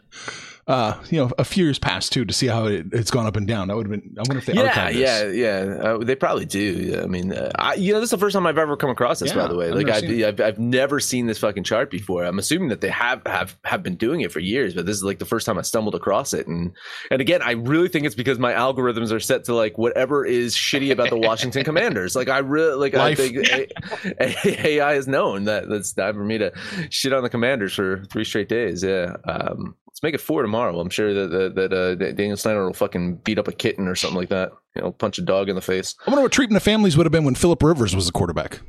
uh, 0.70 0.96
you 1.10 1.18
know, 1.18 1.32
a 1.36 1.42
few 1.42 1.64
years 1.64 1.80
past 1.80 2.12
too 2.12 2.24
to 2.24 2.32
see 2.32 2.46
how 2.46 2.66
it, 2.66 2.86
it's 2.92 3.10
gone 3.10 3.26
up 3.26 3.34
and 3.34 3.44
down. 3.44 3.66
That 3.66 3.76
would 3.76 3.90
have 3.90 4.00
been. 4.00 4.14
I 4.16 4.20
wonder 4.20 4.38
if 4.38 4.46
they 4.46 4.52
yeah, 4.52 4.88
yeah, 4.88 5.24
yeah. 5.24 5.78
Uh, 5.82 5.98
they 5.98 6.14
probably 6.14 6.44
do. 6.44 7.00
I 7.02 7.06
mean, 7.06 7.32
uh, 7.32 7.50
I, 7.56 7.74
you 7.74 7.92
know, 7.92 7.98
this 7.98 8.06
is 8.06 8.12
the 8.12 8.18
first 8.18 8.34
time 8.34 8.46
I've 8.46 8.56
ever 8.56 8.76
come 8.76 8.88
across 8.88 9.18
this. 9.18 9.30
Yeah, 9.30 9.42
by 9.42 9.48
the 9.48 9.56
way, 9.56 9.68
I've 9.68 9.74
like 9.74 9.88
I've. 9.88 10.04
I've, 10.04 10.40
I've 10.40 10.58
never 10.60 11.00
seen 11.00 11.26
this 11.26 11.38
fucking 11.38 11.64
chart 11.64 11.90
before. 11.90 12.22
I'm 12.22 12.38
assuming 12.38 12.68
that 12.68 12.82
they 12.82 12.88
have 12.88 13.20
have 13.26 13.58
have 13.64 13.82
been 13.82 13.96
doing 13.96 14.20
it 14.20 14.30
for 14.30 14.38
years, 14.38 14.72
but 14.72 14.86
this 14.86 14.96
is 14.96 15.02
like 15.02 15.18
the 15.18 15.24
first 15.24 15.44
time 15.44 15.58
I 15.58 15.62
stumbled 15.62 15.96
across 15.96 16.32
it. 16.32 16.46
And 16.46 16.70
and 17.10 17.20
again, 17.20 17.42
I 17.42 17.52
really 17.52 17.88
think 17.88 18.06
it's 18.06 18.14
because 18.14 18.38
my 18.38 18.52
algorithms 18.52 19.10
are 19.10 19.18
set 19.18 19.42
to 19.46 19.54
like 19.56 19.76
whatever 19.76 20.24
is 20.24 20.54
shitty 20.54 20.92
about 20.92 21.10
the 21.10 21.18
Washington 21.18 21.64
Commanders. 21.64 22.14
Like 22.14 22.28
I 22.28 22.38
really 22.38 22.76
like 22.76 22.94
Life. 22.94 23.18
I 23.18 23.28
think 23.28 23.72
A- 24.20 24.66
AI 24.68 24.94
has 24.94 25.08
known 25.08 25.46
that 25.46 25.68
that's 25.68 25.92
time 25.92 26.14
for 26.14 26.24
me 26.24 26.38
to 26.38 26.52
shit 26.90 27.12
on 27.12 27.24
the 27.24 27.28
Commanders 27.28 27.74
for 27.74 28.04
three 28.04 28.24
straight 28.24 28.48
days. 28.48 28.84
Yeah. 28.84 29.16
Um, 29.24 29.74
let's 30.00 30.12
make 30.12 30.14
it 30.14 30.24
four 30.24 30.40
tomorrow. 30.40 30.80
I'm 30.80 30.88
sure 30.88 31.12
that 31.12 31.30
that, 31.30 31.54
that 31.56 31.72
uh, 31.72 31.94
Daniel 31.94 32.36
Snyder 32.36 32.64
will 32.64 32.72
fucking 32.72 33.16
beat 33.16 33.38
up 33.38 33.48
a 33.48 33.52
kitten 33.52 33.86
or 33.86 33.94
something 33.94 34.16
like 34.16 34.30
that. 34.30 34.52
You 34.74 34.82
know, 34.82 34.92
punch 34.92 35.18
a 35.18 35.22
dog 35.22 35.50
in 35.50 35.56
the 35.56 35.60
face. 35.60 35.94
I 36.06 36.10
wonder 36.10 36.22
what 36.22 36.32
treatment 36.32 36.56
of 36.56 36.62
families 36.62 36.96
would 36.96 37.04
have 37.04 37.12
been 37.12 37.24
when 37.24 37.34
Philip 37.34 37.62
Rivers 37.62 37.94
was 37.94 38.06
the 38.06 38.12
quarterback. 38.12 38.60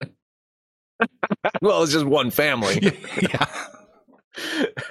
Well, 1.62 1.82
it's 1.82 1.92
just 1.92 2.06
one 2.06 2.30
family. 2.30 2.80
yeah. 3.22 3.46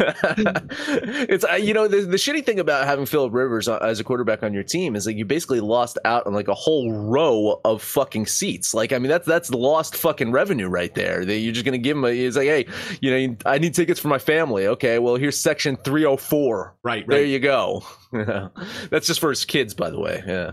it's 1.30 1.46
uh, 1.46 1.54
you 1.54 1.74
know 1.74 1.88
the, 1.88 2.02
the 2.02 2.18
shitty 2.18 2.46
thing 2.46 2.60
about 2.60 2.86
having 2.86 3.06
Philip 3.06 3.34
Rivers 3.34 3.68
uh, 3.68 3.78
as 3.78 4.00
a 4.00 4.04
quarterback 4.04 4.42
on 4.42 4.54
your 4.54 4.64
team 4.64 4.96
is 4.96 5.06
like 5.06 5.18
you 5.18 5.26
basically 5.26 5.60
lost 5.60 6.00
out 6.04 6.26
on 6.26 6.34
like 6.34 6.48
a 6.48 6.54
whole 6.54 6.92
row 6.92 7.62
of 7.64 7.82
fucking 7.82 8.26
seats. 8.26 8.74
Like 8.74 8.92
I 8.92 8.98
mean 8.98 9.10
that's 9.10 9.28
that's 9.28 9.52
lost 9.52 9.96
fucking 9.98 10.32
revenue 10.32 10.68
right 10.68 10.94
there. 10.96 11.24
That 11.24 11.38
you're 11.38 11.54
just 11.54 11.66
gonna 11.66 11.78
give 11.78 11.98
him. 11.98 12.06
A, 12.06 12.10
it's 12.10 12.36
like 12.36 12.48
hey, 12.48 12.66
you 13.02 13.12
know 13.12 13.36
I 13.46 13.60
need 13.60 13.76
tickets 13.76 14.00
for 14.00 14.08
my 14.08 14.20
family. 14.20 14.68
Okay, 14.68 15.00
well 15.00 15.16
here's 15.16 15.40
section 15.40 15.78
304. 15.78 16.76
Right. 16.84 17.08
There 17.08 17.24
you 17.24 17.40
go. 17.40 17.84
That's 18.12 19.08
just 19.08 19.20
for 19.20 19.30
his 19.30 19.46
kids, 19.46 19.74
by 19.74 19.90
the 19.90 20.00
way. 20.00 20.24
Yeah. 20.26 20.52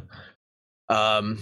Um. 0.88 1.38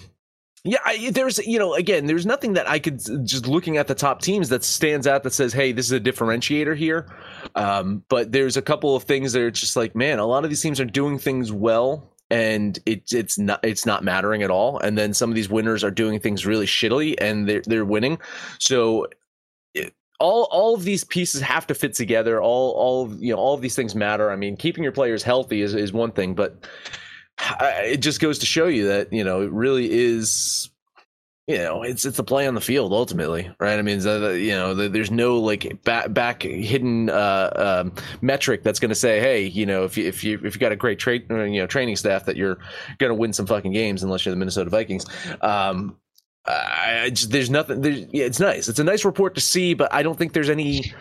Yeah, 0.62 0.78
I, 0.84 1.10
there's 1.10 1.38
you 1.38 1.58
know 1.58 1.74
again, 1.74 2.06
there's 2.06 2.26
nothing 2.26 2.52
that 2.52 2.68
I 2.68 2.78
could 2.78 3.00
just 3.26 3.46
looking 3.46 3.78
at 3.78 3.86
the 3.86 3.94
top 3.94 4.20
teams 4.20 4.50
that 4.50 4.62
stands 4.62 5.06
out 5.06 5.22
that 5.22 5.32
says, 5.32 5.54
hey, 5.54 5.72
this 5.72 5.86
is 5.86 5.92
a 5.92 6.00
differentiator 6.00 6.76
here. 6.76 7.06
Um, 7.54 8.04
but 8.08 8.32
there's 8.32 8.58
a 8.58 8.62
couple 8.62 8.94
of 8.94 9.04
things 9.04 9.32
that 9.32 9.40
are 9.40 9.50
just 9.50 9.74
like, 9.74 9.94
man, 9.94 10.18
a 10.18 10.26
lot 10.26 10.44
of 10.44 10.50
these 10.50 10.60
teams 10.60 10.78
are 10.78 10.84
doing 10.84 11.18
things 11.18 11.50
well, 11.50 12.12
and 12.30 12.78
it, 12.84 13.10
it's 13.10 13.38
not 13.38 13.60
it's 13.64 13.86
not 13.86 14.04
mattering 14.04 14.42
at 14.42 14.50
all. 14.50 14.78
And 14.78 14.98
then 14.98 15.14
some 15.14 15.30
of 15.30 15.34
these 15.34 15.48
winners 15.48 15.82
are 15.82 15.90
doing 15.90 16.20
things 16.20 16.44
really 16.44 16.66
shittily, 16.66 17.14
and 17.18 17.48
they're 17.48 17.62
they're 17.64 17.86
winning. 17.86 18.18
So 18.58 19.06
it, 19.72 19.94
all 20.18 20.46
all 20.50 20.74
of 20.74 20.84
these 20.84 21.04
pieces 21.04 21.40
have 21.40 21.66
to 21.68 21.74
fit 21.74 21.94
together. 21.94 22.38
All 22.42 22.72
all 22.72 23.04
of, 23.06 23.22
you 23.22 23.32
know 23.32 23.38
all 23.38 23.54
of 23.54 23.62
these 23.62 23.76
things 23.76 23.94
matter. 23.94 24.30
I 24.30 24.36
mean, 24.36 24.58
keeping 24.58 24.82
your 24.82 24.92
players 24.92 25.22
healthy 25.22 25.62
is 25.62 25.74
is 25.74 25.94
one 25.94 26.12
thing, 26.12 26.34
but 26.34 26.66
it 27.60 27.98
just 27.98 28.20
goes 28.20 28.38
to 28.40 28.46
show 28.46 28.66
you 28.66 28.88
that 28.88 29.12
you 29.12 29.24
know 29.24 29.42
it 29.42 29.50
really 29.50 29.90
is 29.90 30.70
you 31.46 31.58
know 31.58 31.82
it's 31.82 32.04
it's 32.04 32.18
a 32.18 32.24
play 32.24 32.46
on 32.46 32.54
the 32.54 32.60
field 32.60 32.92
ultimately 32.92 33.50
right? 33.58 33.78
I 33.78 33.82
mean 33.82 34.00
you 34.00 34.52
know 34.52 34.74
there's 34.74 35.10
no 35.10 35.38
like 35.38 35.82
back 35.84 36.12
back 36.12 36.42
hidden 36.42 37.10
uh 37.10 37.82
um, 37.84 37.92
metric 38.20 38.62
that's 38.62 38.78
going 38.78 38.90
to 38.90 38.94
say 38.94 39.20
hey 39.20 39.44
you 39.44 39.66
know 39.66 39.84
if 39.84 39.96
you 39.96 40.06
if 40.06 40.22
you 40.22 40.40
if 40.44 40.54
you 40.54 40.60
got 40.60 40.72
a 40.72 40.76
great 40.76 40.98
trade 40.98 41.26
you 41.28 41.60
know 41.60 41.66
training 41.66 41.96
staff 41.96 42.26
that 42.26 42.36
you're 42.36 42.58
going 42.98 43.10
to 43.10 43.14
win 43.14 43.32
some 43.32 43.46
fucking 43.46 43.72
games 43.72 44.02
unless 44.02 44.24
you're 44.24 44.34
the 44.34 44.38
minnesota 44.38 44.70
vikings. 44.70 45.04
Um 45.40 45.96
I, 46.46 47.02
I 47.04 47.10
just, 47.10 47.30
there's 47.30 47.50
nothing 47.50 47.82
there's, 47.82 48.00
yeah, 48.12 48.24
it's 48.24 48.40
nice. 48.40 48.68
It's 48.68 48.78
a 48.78 48.84
nice 48.84 49.04
report 49.04 49.34
to 49.34 49.40
see 49.40 49.74
but 49.74 49.92
i 49.92 50.02
don't 50.02 50.16
think 50.18 50.32
there's 50.32 50.50
any 50.50 50.92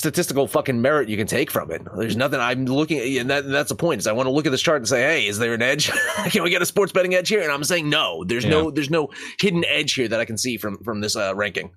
statistical 0.00 0.48
fucking 0.48 0.82
merit 0.82 1.08
you 1.08 1.16
can 1.16 1.26
take 1.28 1.50
from 1.50 1.70
it. 1.70 1.82
There's 1.96 2.16
nothing 2.16 2.40
I'm 2.40 2.64
looking 2.64 2.98
at, 2.98 3.06
and, 3.06 3.30
that, 3.30 3.44
and 3.44 3.54
that's 3.54 3.68
the 3.68 3.76
point. 3.76 4.00
Is 4.00 4.06
I 4.06 4.12
want 4.12 4.26
to 4.26 4.32
look 4.32 4.46
at 4.46 4.50
this 4.50 4.62
chart 4.62 4.78
and 4.78 4.88
say, 4.88 5.02
hey, 5.02 5.26
is 5.26 5.38
there 5.38 5.54
an 5.54 5.62
edge? 5.62 5.90
can 6.30 6.42
we 6.42 6.50
get 6.50 6.62
a 6.62 6.66
sports 6.66 6.90
betting 6.90 7.14
edge 7.14 7.28
here? 7.28 7.42
And 7.42 7.52
I'm 7.52 7.62
saying 7.62 7.88
no. 7.88 8.24
There's 8.24 8.44
no 8.44 8.70
there's 8.70 8.90
no 8.90 9.10
hidden 9.38 9.64
edge 9.66 9.92
here 9.94 10.08
that 10.08 10.18
I 10.18 10.24
can 10.24 10.36
see 10.38 10.56
from 10.56 10.82
from 10.82 11.00
this 11.00 11.14
uh, 11.14 11.34
ranking. 11.34 11.70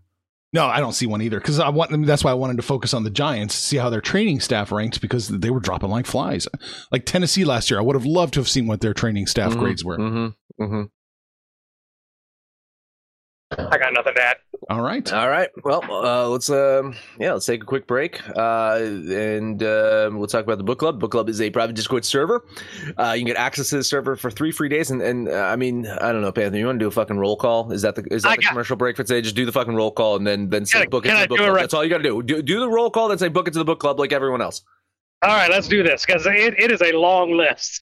No, 0.53 0.65
I 0.65 0.79
don't 0.79 0.93
see 0.93 1.07
one 1.07 1.21
either 1.23 1.39
because 1.39 1.59
I 1.59 1.69
want. 1.69 1.91
I 1.91 1.97
mean, 1.97 2.05
that's 2.05 2.23
why 2.23 2.31
I 2.31 2.35
wanted 2.35 2.57
to 2.57 2.63
focus 2.63 2.93
on 2.93 3.03
the 3.03 3.09
Giants, 3.09 3.55
see 3.55 3.77
how 3.77 3.89
their 3.89 4.01
training 4.01 4.39
staff 4.39 4.71
ranked 4.71 5.01
because 5.01 5.27
they 5.27 5.49
were 5.49 5.59
dropping 5.59 5.89
like 5.89 6.05
flies. 6.05 6.47
Like 6.91 7.05
Tennessee 7.05 7.43
last 7.43 7.69
year, 7.71 7.79
I 7.79 7.83
would 7.83 7.95
have 7.95 8.05
loved 8.05 8.35
to 8.35 8.39
have 8.39 8.47
seen 8.49 8.67
what 8.67 8.79
their 8.81 8.93
training 8.93 9.25
staff 9.27 9.53
Mhm, 9.53 9.59
grades 9.59 9.83
were. 9.83 9.97
Mm-hmm. 9.97 10.63
Mm-hmm. 10.63 10.83
I 13.59 13.77
got 13.77 13.93
nothing 13.93 14.13
to 14.15 14.21
add. 14.21 14.37
All 14.69 14.81
right. 14.81 15.11
All 15.11 15.29
right. 15.29 15.49
Well, 15.63 15.83
uh, 15.91 16.27
let's 16.29 16.49
um, 16.49 16.95
yeah, 17.19 17.33
let's 17.33 17.45
take 17.45 17.63
a 17.63 17.65
quick 17.65 17.85
break, 17.87 18.21
uh, 18.37 18.77
and 18.81 19.61
um 19.63 20.17
we'll 20.17 20.27
talk 20.27 20.43
about 20.43 20.57
the 20.57 20.63
book 20.63 20.79
club. 20.79 20.99
Book 20.99 21.11
club 21.11 21.27
is 21.29 21.41
a 21.41 21.49
private 21.49 21.75
Discord 21.75 22.05
server. 22.05 22.45
Uh, 22.97 23.11
you 23.11 23.19
can 23.21 23.27
get 23.27 23.35
access 23.37 23.69
to 23.69 23.77
the 23.77 23.83
server 23.83 24.15
for 24.15 24.31
three 24.31 24.51
free 24.51 24.69
days, 24.69 24.91
and 24.91 25.01
and 25.01 25.27
uh, 25.27 25.33
I 25.33 25.55
mean, 25.55 25.85
I 25.87 26.11
don't 26.11 26.21
know, 26.21 26.31
Panther, 26.31 26.57
you 26.57 26.65
want 26.65 26.79
to 26.79 26.83
do 26.83 26.87
a 26.87 26.91
fucking 26.91 27.17
roll 27.17 27.35
call? 27.35 27.71
Is 27.71 27.81
that 27.81 27.95
the 27.95 28.03
is 28.11 28.23
that 28.23 28.29
I 28.29 28.35
the 28.37 28.41
got- 28.43 28.49
commercial 28.49 28.75
break 28.77 28.95
for 28.95 29.03
today? 29.03 29.21
Just 29.21 29.35
do 29.35 29.45
the 29.45 29.51
fucking 29.51 29.75
roll 29.75 29.91
call, 29.91 30.15
and 30.15 30.25
then 30.25 30.49
then 30.49 30.65
say 30.65 30.85
book 30.85 31.05
it 31.05 31.09
can 31.09 31.17
to 31.17 31.21
I 31.21 31.23
the 31.23 31.27
book 31.29 31.37
do 31.37 31.43
it 31.43 31.47
club. 31.47 31.55
right- 31.55 31.61
That's 31.63 31.73
all 31.73 31.83
you 31.83 31.89
got 31.89 31.97
to 31.97 32.03
do. 32.03 32.23
do. 32.23 32.41
Do 32.41 32.59
the 32.59 32.69
roll 32.69 32.89
call, 32.89 33.09
then 33.09 33.17
say 33.17 33.27
book 33.27 33.47
it 33.47 33.51
to 33.51 33.59
the 33.59 33.65
book 33.65 33.79
club, 33.79 33.99
like 33.99 34.13
everyone 34.13 34.41
else. 34.41 34.63
All 35.23 35.29
right, 35.29 35.49
let's 35.49 35.69
do 35.69 35.83
this 35.83 36.05
because 36.05 36.25
it, 36.25 36.53
it 36.59 36.69
is 36.69 36.81
a 36.81 36.91
long 36.91 37.31
list. 37.37 37.81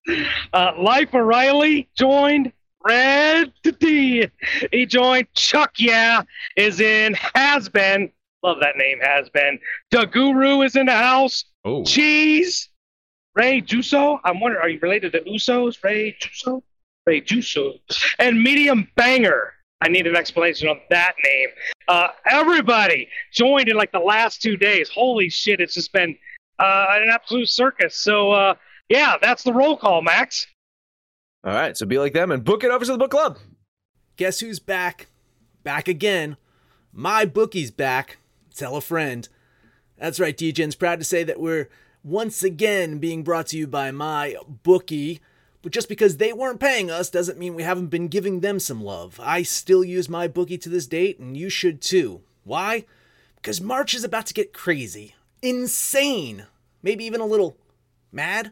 Uh, 0.53 0.73
Life 0.79 1.13
O'Reilly 1.15 1.89
joined 1.97 2.51
Red 2.85 3.53
D. 3.79 4.27
He 4.71 4.85
joined 4.85 5.27
Chuck 5.33 5.73
Yeah 5.77 6.23
is 6.55 6.79
in 6.79 7.15
Has 7.35 7.69
Been. 7.69 8.11
Love 8.43 8.57
that 8.61 8.75
name, 8.77 8.99
Has 9.01 9.29
Been. 9.29 9.59
The 9.91 10.05
Guru 10.05 10.61
is 10.61 10.75
in 10.75 10.87
the 10.87 10.93
house. 10.93 11.45
Oh, 11.63 11.83
Cheese. 11.83 12.69
Ray 13.35 13.61
Juso. 13.61 14.19
I'm 14.23 14.39
wondering, 14.39 14.63
are 14.63 14.69
you 14.69 14.79
related 14.81 15.13
to 15.13 15.21
Usos? 15.21 15.83
Ray 15.83 16.17
Juso? 16.19 16.63
Ray 17.05 17.21
Juso. 17.21 17.79
And 18.19 18.41
Medium 18.41 18.87
Banger. 18.95 19.53
I 19.79 19.87
need 19.87 20.05
an 20.05 20.15
explanation 20.15 20.67
on 20.67 20.79
that 20.89 21.13
name. 21.23 21.49
Uh, 21.87 22.09
everybody 22.29 23.09
joined 23.33 23.67
in 23.67 23.75
like 23.75 23.91
the 23.91 23.99
last 23.99 24.41
two 24.41 24.57
days. 24.57 24.89
Holy 24.89 25.29
shit, 25.29 25.59
it's 25.59 25.73
just 25.73 25.91
been 25.91 26.15
uh, 26.59 26.85
an 26.89 27.09
absolute 27.09 27.49
circus. 27.49 27.97
So, 27.97 28.31
uh, 28.31 28.55
yeah, 28.89 29.15
that's 29.21 29.43
the 29.43 29.53
roll 29.53 29.77
call, 29.77 30.01
Max. 30.01 30.45
All 31.43 31.53
right, 31.53 31.75
so 31.75 31.85
be 31.85 31.97
like 31.97 32.13
them 32.13 32.31
and 32.31 32.43
book 32.43 32.63
it 32.63 32.69
over 32.69 32.85
to 32.85 32.91
the 32.91 32.97
book 32.97 33.11
club. 33.11 33.39
Guess 34.15 34.41
who's 34.41 34.59
back? 34.59 35.07
Back 35.63 35.87
again. 35.87 36.37
My 36.93 37.25
bookie's 37.25 37.71
back. 37.71 38.17
Tell 38.55 38.75
a 38.75 38.81
friend. 38.81 39.27
That's 39.97 40.19
right, 40.19 40.37
DJ's 40.37 40.75
proud 40.75 40.99
to 40.99 41.05
say 41.05 41.23
that 41.23 41.39
we're 41.39 41.69
once 42.03 42.43
again 42.43 42.99
being 42.99 43.23
brought 43.23 43.47
to 43.47 43.57
you 43.57 43.65
by 43.65 43.91
my 43.91 44.35
bookie. 44.47 45.19
But 45.61 45.71
just 45.71 45.89
because 45.89 46.17
they 46.17 46.33
weren't 46.33 46.59
paying 46.59 46.91
us 46.91 47.09
doesn't 47.09 47.39
mean 47.39 47.55
we 47.55 47.63
haven't 47.63 47.87
been 47.87 48.07
giving 48.07 48.39
them 48.39 48.59
some 48.59 48.83
love. 48.83 49.19
I 49.21 49.43
still 49.43 49.83
use 49.83 50.07
MyBookie 50.07 50.61
to 50.61 50.69
this 50.69 50.87
date, 50.87 51.19
and 51.19 51.37
you 51.37 51.49
should 51.49 51.81
too. 51.81 52.21
Why? 52.43 52.85
Because 53.35 53.61
March 53.61 53.93
is 53.93 54.03
about 54.03 54.27
to 54.27 54.33
get 54.33 54.53
crazy, 54.53 55.15
insane, 55.41 56.45
maybe 56.83 57.03
even 57.05 57.21
a 57.21 57.25
little 57.25 57.57
mad. 58.11 58.51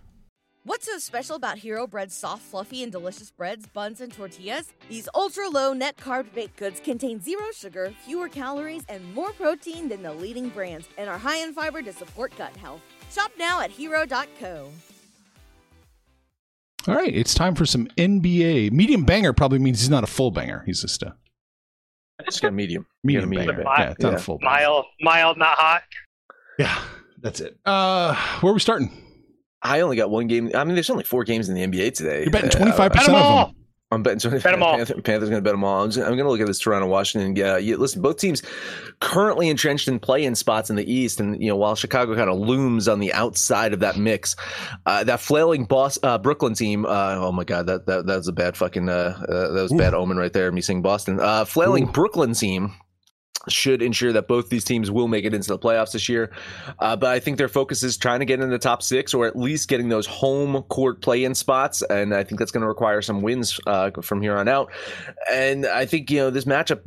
What's 0.63 0.85
so 0.85 0.99
special 0.99 1.35
about 1.37 1.57
Hero 1.57 1.87
Bread's 1.87 2.13
soft, 2.15 2.43
fluffy, 2.43 2.83
and 2.83 2.91
delicious 2.91 3.31
breads, 3.31 3.65
buns, 3.65 3.99
and 3.99 4.13
tortillas? 4.13 4.71
These 4.89 5.09
ultra 5.15 5.49
low 5.49 5.73
net 5.73 5.97
carb 5.97 6.31
baked 6.35 6.57
goods 6.57 6.79
contain 6.79 7.19
zero 7.19 7.45
sugar, 7.55 7.91
fewer 8.05 8.29
calories, 8.29 8.83
and 8.87 9.11
more 9.15 9.31
protein 9.33 9.89
than 9.89 10.03
the 10.03 10.13
leading 10.13 10.49
brands, 10.49 10.87
and 10.99 11.09
are 11.09 11.17
high 11.17 11.37
in 11.37 11.53
fiber 11.53 11.81
to 11.81 11.91
support 11.91 12.31
gut 12.37 12.55
health. 12.57 12.81
Shop 13.11 13.31
now 13.39 13.59
at 13.61 13.71
hero.co. 13.71 14.69
all 16.87 16.95
right. 16.95 17.13
It's 17.15 17.33
time 17.33 17.55
for 17.55 17.65
some 17.65 17.87
NBA. 17.97 18.71
Medium 18.71 19.03
banger 19.03 19.33
probably 19.33 19.57
means 19.59 19.79
he's 19.79 19.89
not 19.89 20.03
a 20.03 20.07
full 20.07 20.29
banger. 20.29 20.61
He's 20.67 20.81
just 20.81 21.01
a 21.01 21.15
Just 22.25 22.43
got 22.43 22.53
medium. 22.53 22.85
Medium, 23.03 23.29
medium 23.31 23.47
banger. 23.55 23.63
bang. 23.63 23.73
Yeah, 23.79 23.89
it's 23.93 23.99
not 24.03 24.09
Yeah. 24.11 24.15
a 24.17 24.21
full. 24.21 24.37
bang. 24.37 24.45
Mild, 24.51 24.85
mild, 25.01 25.37
not 25.39 25.57
hot. 25.57 25.81
Yeah, 26.59 26.79
that's 27.19 27.39
it. 27.39 27.57
Uh, 27.65 28.13
where 28.41 28.51
are 28.51 28.53
we 28.53 28.59
starting? 28.59 28.91
I 29.63 29.81
only 29.81 29.95
got 29.95 30.09
one 30.09 30.27
game. 30.27 30.51
I 30.55 30.63
mean, 30.63 30.75
there's 30.75 30.89
only 30.89 31.03
four 31.03 31.23
games 31.23 31.49
in 31.49 31.55
the 31.55 31.65
NBA 31.65 31.93
today. 31.95 32.21
You're 32.23 32.31
betting 32.31 32.49
Uh, 32.49 32.53
twenty 32.53 32.71
five 32.71 32.91
Bet 32.91 33.01
percent 33.01 33.17
them 33.17 33.25
of 33.25 33.47
them. 33.47 33.55
I'm 33.93 34.03
betting 34.03 34.19
20, 34.19 34.39
Bet 34.39 34.53
'em 34.53 34.63
all. 34.63 34.77
Panther, 34.77 35.01
Panthers 35.01 35.29
going 35.29 35.41
to 35.41 35.43
bet 35.43 35.51
them 35.51 35.65
all. 35.65 35.83
I'm, 35.83 35.89
just, 35.91 35.99
I'm 35.99 36.15
going 36.15 36.23
to 36.23 36.29
look 36.29 36.39
at 36.39 36.47
this 36.47 36.59
Toronto 36.59 36.87
Washington. 36.87 37.35
Yeah, 37.35 37.57
you, 37.57 37.75
listen, 37.75 38.01
both 38.01 38.17
teams 38.17 38.41
currently 39.01 39.49
entrenched 39.49 39.89
in 39.89 39.99
play-in 39.99 40.33
spots 40.33 40.69
in 40.69 40.77
the 40.77 40.89
East, 40.89 41.19
and 41.19 41.41
you 41.41 41.49
know 41.49 41.57
while 41.57 41.75
Chicago 41.75 42.15
kind 42.15 42.29
of 42.29 42.39
looms 42.39 42.87
on 42.87 42.99
the 42.99 43.11
outside 43.11 43.73
of 43.73 43.81
that 43.81 43.97
mix, 43.97 44.37
uh, 44.85 45.03
that 45.03 45.19
flailing 45.19 45.65
boss 45.65 45.99
uh, 46.03 46.17
Brooklyn 46.17 46.53
team. 46.53 46.85
Uh, 46.85 47.15
oh 47.17 47.33
my 47.33 47.43
God, 47.43 47.67
that 47.67 47.85
that 47.87 48.05
that 48.05 48.15
was 48.15 48.29
a 48.29 48.33
bad 48.33 48.55
fucking 48.55 48.87
uh, 48.87 49.21
uh, 49.27 49.51
that 49.51 49.61
was 49.61 49.73
bad 49.73 49.93
omen 49.93 50.15
right 50.15 50.31
there. 50.31 50.49
Me 50.53 50.61
saying 50.61 50.81
Boston. 50.81 51.19
Uh, 51.19 51.43
flailing 51.43 51.85
Brooklyn 51.85 52.33
team 52.33 52.73
should 53.49 53.81
ensure 53.81 54.13
that 54.13 54.27
both 54.27 54.49
these 54.49 54.63
teams 54.63 54.91
will 54.91 55.07
make 55.07 55.25
it 55.25 55.33
into 55.33 55.49
the 55.49 55.57
playoffs 55.57 55.93
this 55.93 56.07
year. 56.07 56.31
Uh, 56.79 56.95
but 56.95 57.09
I 57.09 57.19
think 57.19 57.37
their 57.37 57.47
focus 57.47 57.83
is 57.83 57.97
trying 57.97 58.19
to 58.19 58.25
get 58.25 58.39
in 58.39 58.49
the 58.49 58.59
top 58.59 58.83
six 58.83 59.13
or 59.13 59.25
at 59.25 59.35
least 59.35 59.67
getting 59.67 59.89
those 59.89 60.05
home 60.05 60.61
court 60.63 61.01
play 61.01 61.23
in 61.23 61.33
spots. 61.33 61.81
And 61.83 62.13
I 62.13 62.23
think 62.23 62.39
that's 62.39 62.51
going 62.51 62.61
to 62.61 62.67
require 62.67 63.01
some 63.01 63.21
wins 63.21 63.59
uh, 63.67 63.91
from 64.01 64.21
here 64.21 64.37
on 64.37 64.47
out. 64.47 64.71
And 65.31 65.65
I 65.65 65.85
think, 65.85 66.11
you 66.11 66.19
know, 66.19 66.29
this 66.29 66.45
matchup 66.45 66.81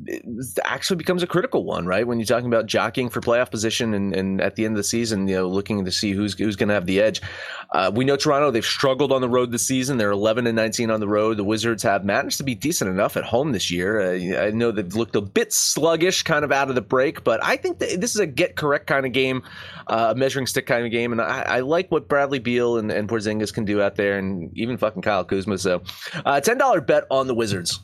actually 0.65 0.97
becomes 0.97 1.23
a 1.23 1.27
critical 1.27 1.65
one, 1.65 1.87
right? 1.87 2.07
When 2.07 2.19
you're 2.19 2.27
talking 2.27 2.49
about 2.49 2.67
jockeying 2.67 3.11
for 3.11 3.21
playoff 3.21 3.51
position 3.51 3.95
and, 3.95 4.15
and 4.15 4.41
at 4.41 4.57
the 4.57 4.65
end 4.65 4.75
of 4.75 4.79
the 4.79 4.85
season, 4.85 5.27
you 5.29 5.37
know, 5.37 5.49
looking 5.49 5.85
to 5.85 5.93
see 5.93 6.13
who's, 6.13 6.35
who's 6.39 6.57
going 6.57 6.69
to 6.69 6.75
have 6.75 6.87
the 6.87 7.01
edge. 7.01 7.21
Uh, 7.73 7.91
we 7.93 8.05
know 8.05 8.17
Toronto, 8.17 8.51
they've 8.51 8.65
struggled 8.65 9.13
on 9.13 9.21
the 9.21 9.29
road 9.29 9.51
this 9.51 9.67
season. 9.67 9.97
They're 9.97 10.13
11 10.13 10.47
and 10.47 10.55
19 10.55 10.91
on 10.91 11.01
the 11.01 11.09
road. 11.09 11.37
The 11.37 11.45
Wizards 11.45 11.83
have 11.83 12.05
managed 12.05 12.39
to 12.39 12.45
be 12.45 12.55
decent 12.55 12.91
enough 12.91 13.17
at 13.17 13.25
home 13.25 13.53
this 13.53 13.71
year. 13.71 14.01
Uh, 14.01 14.47
I 14.47 14.51
know 14.51 14.71
they've 14.71 14.95
looked 14.95 15.17
a 15.17 15.21
bit 15.21 15.53
sluggish 15.53 16.23
kind 16.23 16.44
of 16.45 16.53
out 16.53 16.69
of 16.69 16.75
the 16.75 16.83
break, 16.83 17.25
but 17.25 17.43
I 17.43 17.57
think 17.57 17.79
this 17.79 18.15
is 18.15 18.21
a 18.21 18.27
get 18.27 18.57
correct 18.57 18.87
kind 18.87 19.07
of 19.07 19.13
game, 19.13 19.43
uh, 19.89 20.09
a 20.11 20.15
measuring 20.15 20.47
stick 20.47 20.67
kind 20.67 20.85
of 20.85 20.93
game. 20.93 21.13
And 21.13 21.21
I, 21.21 21.43
I 21.43 21.61
like 21.61 21.91
what 21.91 22.09
Bradley 22.09 22.39
Beal 22.39 22.79
and, 22.79 22.91
and 22.91 23.09
Porzingis 23.09 23.53
can 23.53 23.65
do 23.65 23.83
out 23.83 23.97
there 23.97 24.19
and 24.19 24.57
even 24.57 24.77
fucking 24.77 25.03
Kyle 25.03 25.25
Kuzma. 25.25 25.59
So 25.59 25.83
uh, 26.25 26.41
$10 26.41 26.87
bet 26.87 27.05
on 27.11 27.27
the 27.27 27.35
Wizards. 27.35 27.81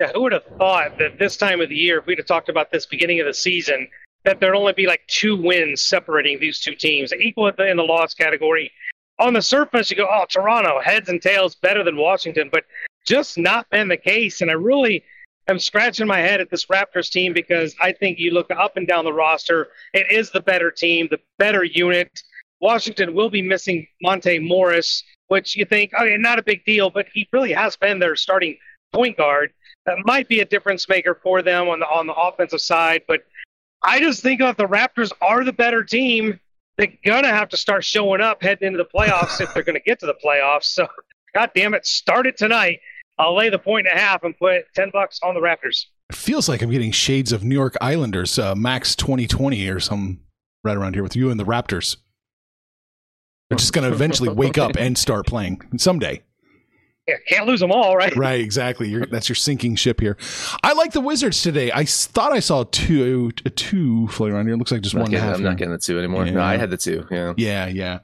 Yeah, 0.00 0.12
who 0.12 0.22
would 0.22 0.32
have 0.32 0.44
thought 0.58 0.96
that 0.98 1.18
this 1.18 1.36
time 1.36 1.60
of 1.60 1.68
the 1.68 1.76
year, 1.76 1.98
if 1.98 2.06
we'd 2.06 2.18
have 2.18 2.26
talked 2.26 2.48
about 2.48 2.70
this 2.70 2.86
beginning 2.86 3.18
of 3.20 3.26
the 3.26 3.34
season, 3.34 3.88
that 4.24 4.40
there'd 4.40 4.54
only 4.54 4.72
be 4.72 4.86
like 4.86 5.00
two 5.08 5.36
wins 5.36 5.82
separating 5.82 6.38
these 6.38 6.60
two 6.60 6.74
teams, 6.74 7.12
equal 7.12 7.48
in 7.48 7.76
the 7.76 7.82
loss 7.82 8.14
category. 8.14 8.70
On 9.18 9.32
the 9.32 9.42
surface, 9.42 9.90
you 9.90 9.96
go, 9.96 10.06
oh, 10.08 10.24
Toronto, 10.28 10.80
heads 10.80 11.08
and 11.08 11.20
tails 11.20 11.56
better 11.56 11.82
than 11.82 11.96
Washington, 11.96 12.48
but 12.52 12.64
just 13.04 13.38
not 13.38 13.68
been 13.70 13.88
the 13.88 13.96
case. 13.96 14.40
And 14.40 14.50
I 14.50 14.54
really 14.54 15.02
am 15.48 15.58
scratching 15.58 16.06
my 16.06 16.18
head 16.18 16.40
at 16.40 16.50
this 16.50 16.66
Raptors 16.66 17.10
team 17.10 17.32
because 17.32 17.74
I 17.80 17.92
think 17.92 18.18
you 18.18 18.32
look 18.32 18.50
up 18.50 18.76
and 18.76 18.86
down 18.86 19.04
the 19.04 19.12
roster, 19.12 19.68
it 19.94 20.10
is 20.10 20.30
the 20.30 20.40
better 20.40 20.70
team, 20.70 21.08
the 21.10 21.20
better 21.38 21.64
unit. 21.64 22.22
Washington 22.60 23.14
will 23.14 23.30
be 23.30 23.42
missing 23.42 23.86
Monte 24.02 24.38
Morris, 24.40 25.04
which 25.28 25.56
you 25.56 25.64
think, 25.64 25.92
okay, 25.94 26.16
not 26.16 26.38
a 26.38 26.42
big 26.42 26.64
deal, 26.64 26.90
but 26.90 27.06
he 27.12 27.28
really 27.32 27.52
has 27.52 27.76
been 27.76 27.98
their 27.98 28.16
starting 28.16 28.56
point 28.92 29.16
guard 29.16 29.52
that 29.88 29.96
might 30.04 30.28
be 30.28 30.40
a 30.40 30.44
difference 30.44 30.88
maker 30.88 31.18
for 31.22 31.42
them 31.42 31.68
on 31.68 31.80
the 31.80 31.86
on 31.86 32.06
the 32.06 32.12
offensive 32.12 32.60
side. 32.60 33.02
But 33.08 33.22
I 33.82 34.00
just 34.00 34.22
think 34.22 34.40
that 34.40 34.56
the 34.56 34.66
Raptors 34.66 35.12
are 35.20 35.44
the 35.44 35.52
better 35.52 35.82
team. 35.82 36.38
They're 36.76 36.92
gonna 37.04 37.28
have 37.28 37.48
to 37.50 37.56
start 37.56 37.84
showing 37.84 38.20
up 38.20 38.42
heading 38.42 38.68
into 38.68 38.78
the 38.78 38.84
playoffs 38.84 39.40
if 39.40 39.52
they're 39.54 39.62
gonna 39.62 39.80
get 39.80 39.98
to 40.00 40.06
the 40.06 40.16
playoffs. 40.22 40.64
So, 40.64 40.86
God 41.34 41.50
damn 41.54 41.74
it, 41.74 41.86
start 41.86 42.26
it 42.26 42.36
tonight. 42.36 42.80
I'll 43.18 43.36
lay 43.36 43.50
the 43.50 43.58
point 43.58 43.86
and 43.88 43.98
a 43.98 44.00
half 44.00 44.22
and 44.24 44.36
put 44.38 44.62
ten 44.74 44.90
bucks 44.92 45.18
on 45.22 45.34
the 45.34 45.40
Raptors. 45.40 45.86
It 46.10 46.16
feels 46.16 46.48
like 46.48 46.62
I'm 46.62 46.70
getting 46.70 46.92
shades 46.92 47.32
of 47.32 47.44
New 47.44 47.54
York 47.54 47.76
Islanders, 47.80 48.38
uh, 48.38 48.54
Max 48.54 48.96
2020 48.96 49.68
or 49.68 49.80
some 49.80 50.20
right 50.64 50.76
around 50.76 50.94
here 50.94 51.02
with 51.02 51.16
you 51.16 51.30
and 51.30 51.38
the 51.38 51.44
Raptors. 51.44 51.96
They're 53.48 53.58
just 53.58 53.72
going 53.72 53.88
to 53.88 53.94
eventually 53.94 54.28
wake 54.28 54.58
up 54.58 54.76
and 54.76 54.96
start 54.98 55.26
playing 55.26 55.60
someday. 55.76 56.22
Yeah, 57.06 57.16
can't 57.26 57.46
lose 57.46 57.60
them 57.60 57.72
all, 57.72 57.96
right? 57.96 58.14
Right, 58.14 58.40
exactly. 58.40 58.90
You're, 58.90 59.06
that's 59.06 59.30
your 59.30 59.36
sinking 59.36 59.76
ship 59.76 59.98
here. 60.00 60.18
I 60.62 60.74
like 60.74 60.92
the 60.92 61.00
Wizards 61.00 61.42
today. 61.42 61.72
I 61.72 61.86
thought 61.86 62.32
I 62.32 62.40
saw 62.40 62.64
two, 62.70 63.32
a 63.46 63.50
two 63.50 64.08
floating 64.08 64.34
around 64.36 64.46
here. 64.46 64.54
It 64.54 64.58
looks 64.58 64.72
like 64.72 64.82
just 64.82 64.94
I'm 64.94 65.02
one 65.02 65.10
not, 65.10 65.16
and 65.16 65.16
a 65.16 65.20
getting, 65.20 65.30
half. 65.30 65.38
I'm 65.38 65.44
not 65.44 65.56
getting 65.56 65.72
the 65.72 65.78
two 65.78 65.98
anymore. 65.98 66.26
Yeah. 66.26 66.32
No, 66.32 66.42
I 66.42 66.58
had 66.58 66.68
the 66.68 66.76
two. 66.76 67.06
Yeah. 67.10 67.32
Yeah, 67.38 67.66
yeah. 67.66 67.98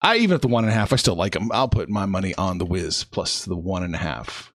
I 0.00 0.16
even 0.16 0.34
at 0.34 0.42
the 0.42 0.48
one 0.48 0.64
and 0.64 0.70
a 0.70 0.74
half, 0.74 0.94
I 0.94 0.96
still 0.96 1.16
like 1.16 1.32
them. 1.32 1.50
I'll 1.52 1.68
put 1.68 1.90
my 1.90 2.06
money 2.06 2.34
on 2.36 2.56
the 2.56 2.64
Wiz 2.64 3.04
plus 3.04 3.44
the 3.44 3.56
one 3.56 3.82
and 3.82 3.94
a 3.94 3.98
half. 3.98 4.54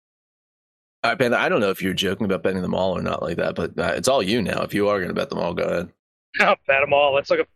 All 1.04 1.12
right, 1.12 1.18
Ben, 1.18 1.34
I 1.34 1.50
don't 1.50 1.62
know 1.62 1.72
if 1.72 1.82
you're 1.82 1.96
joking 1.96 2.26
about 2.26 2.44
betting 2.44 2.62
them 2.62 2.76
all 2.76 2.96
or 2.96 3.02
not 3.02 3.24
like 3.24 3.38
that, 3.38 3.56
but 3.56 3.78
uh, 3.78 3.94
it's 3.96 4.08
all 4.08 4.22
you 4.22 4.42
now. 4.42 4.62
If 4.62 4.74
you 4.74 4.88
are 4.88 4.98
going 4.98 5.08
to 5.08 5.16
bet 5.16 5.30
them 5.30 5.40
all, 5.40 5.54
go 5.54 5.64
ahead. 5.64 5.90
I'll 6.40 6.58
bet 6.68 6.82
them 6.82 6.94
all. 6.94 7.16
Let's 7.16 7.32
look 7.32 7.40
at 7.40 7.48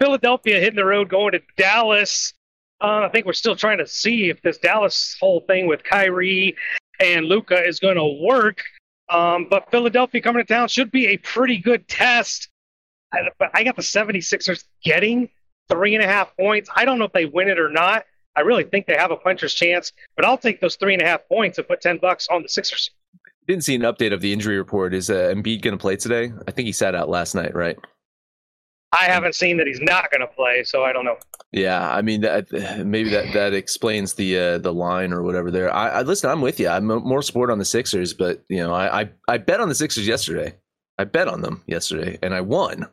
Philadelphia 0.00 0.58
hitting 0.58 0.76
the 0.76 0.86
road, 0.86 1.10
going 1.10 1.32
to 1.32 1.42
Dallas. 1.58 2.32
Uh, 2.80 3.02
I 3.02 3.08
think 3.10 3.26
we're 3.26 3.34
still 3.34 3.56
trying 3.56 3.78
to 3.78 3.86
see 3.86 4.30
if 4.30 4.40
this 4.40 4.56
Dallas 4.56 5.16
whole 5.20 5.40
thing 5.40 5.66
with 5.66 5.84
Kyrie 5.84 6.56
and 6.98 7.26
Luka 7.26 7.62
is 7.62 7.78
going 7.78 7.96
to 7.96 8.26
work. 8.26 8.62
Um, 9.10 9.48
but 9.50 9.70
Philadelphia 9.70 10.22
coming 10.22 10.44
to 10.44 10.52
town 10.52 10.68
should 10.68 10.90
be 10.90 11.08
a 11.08 11.18
pretty 11.18 11.58
good 11.58 11.86
test. 11.86 12.48
I, 13.12 13.18
but 13.38 13.50
I 13.52 13.64
got 13.64 13.76
the 13.76 13.82
76ers 13.82 14.64
getting 14.82 15.28
three 15.68 15.94
and 15.94 16.02
a 16.02 16.06
half 16.06 16.34
points. 16.36 16.70
I 16.74 16.86
don't 16.86 16.98
know 16.98 17.04
if 17.04 17.12
they 17.12 17.26
win 17.26 17.48
it 17.48 17.58
or 17.58 17.70
not. 17.70 18.04
I 18.36 18.40
really 18.40 18.64
think 18.64 18.86
they 18.86 18.96
have 18.96 19.10
a 19.10 19.16
puncher's 19.16 19.54
chance, 19.54 19.92
but 20.16 20.24
I'll 20.24 20.38
take 20.38 20.60
those 20.60 20.76
three 20.76 20.94
and 20.94 21.02
a 21.02 21.06
half 21.06 21.26
points 21.28 21.58
and 21.58 21.66
put 21.66 21.80
10 21.80 21.98
bucks 21.98 22.28
on 22.28 22.42
the 22.42 22.48
Sixers. 22.48 22.90
Didn't 23.46 23.64
see 23.64 23.74
an 23.74 23.82
update 23.82 24.12
of 24.12 24.20
the 24.20 24.32
injury 24.32 24.56
report. 24.56 24.94
Is 24.94 25.10
uh, 25.10 25.32
Embiid 25.34 25.62
going 25.62 25.76
to 25.76 25.80
play 25.80 25.96
today? 25.96 26.32
I 26.48 26.50
think 26.50 26.66
he 26.66 26.72
sat 26.72 26.94
out 26.94 27.08
last 27.08 27.34
night, 27.34 27.54
right? 27.54 27.76
I 28.94 29.04
haven't 29.06 29.34
seen 29.34 29.56
that 29.56 29.66
he's 29.66 29.80
not 29.80 30.10
going 30.10 30.20
to 30.20 30.26
play, 30.28 30.62
so 30.62 30.84
I 30.84 30.92
don't 30.92 31.04
know. 31.04 31.16
Yeah, 31.50 31.90
I 31.90 32.00
mean 32.00 32.20
that 32.20 32.50
maybe 32.86 33.10
that 33.10 33.32
that 33.32 33.52
explains 33.52 34.14
the 34.14 34.38
uh, 34.38 34.58
the 34.58 34.72
line 34.72 35.12
or 35.12 35.22
whatever 35.22 35.50
there. 35.50 35.72
I, 35.74 35.88
I 35.88 36.02
listen. 36.02 36.30
I'm 36.30 36.40
with 36.40 36.60
you. 36.60 36.68
I'm 36.68 36.86
more 36.86 37.22
sport 37.22 37.50
on 37.50 37.58
the 37.58 37.64
Sixers, 37.64 38.14
but 38.14 38.44
you 38.48 38.58
know, 38.58 38.72
I, 38.72 39.02
I 39.02 39.10
I 39.26 39.38
bet 39.38 39.60
on 39.60 39.68
the 39.68 39.74
Sixers 39.74 40.06
yesterday. 40.06 40.54
I 40.96 41.04
bet 41.04 41.26
on 41.26 41.40
them 41.40 41.62
yesterday, 41.66 42.18
and 42.22 42.34
I 42.34 42.40
won. 42.40 42.86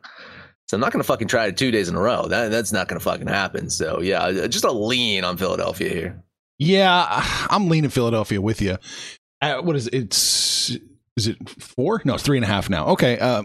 So 0.72 0.76
I'm 0.76 0.80
not 0.80 0.90
going 0.90 1.02
to 1.02 1.06
fucking 1.06 1.28
try 1.28 1.48
it 1.48 1.58
two 1.58 1.70
days 1.70 1.90
in 1.90 1.96
a 1.96 2.00
row. 2.00 2.26
That 2.28 2.50
that's 2.50 2.72
not 2.72 2.88
going 2.88 2.98
to 2.98 3.04
fucking 3.04 3.26
happen. 3.26 3.68
So 3.68 4.00
yeah, 4.00 4.46
just 4.46 4.64
a 4.64 4.72
lean 4.72 5.22
on 5.22 5.36
Philadelphia 5.36 5.90
here. 5.90 6.24
Yeah, 6.58 7.04
I'm 7.50 7.68
leaning 7.68 7.90
Philadelphia 7.90 8.40
with 8.40 8.62
you. 8.62 8.78
Uh, 9.42 9.60
what 9.60 9.76
is 9.76 9.88
it? 9.88 9.94
It's 9.94 10.70
is 11.18 11.26
it 11.26 11.36
four? 11.60 12.00
No, 12.06 12.14
it's 12.14 12.22
three 12.22 12.38
and 12.38 12.44
a 12.44 12.48
half 12.48 12.70
now. 12.70 12.86
Okay. 12.86 13.18
Uh, 13.18 13.42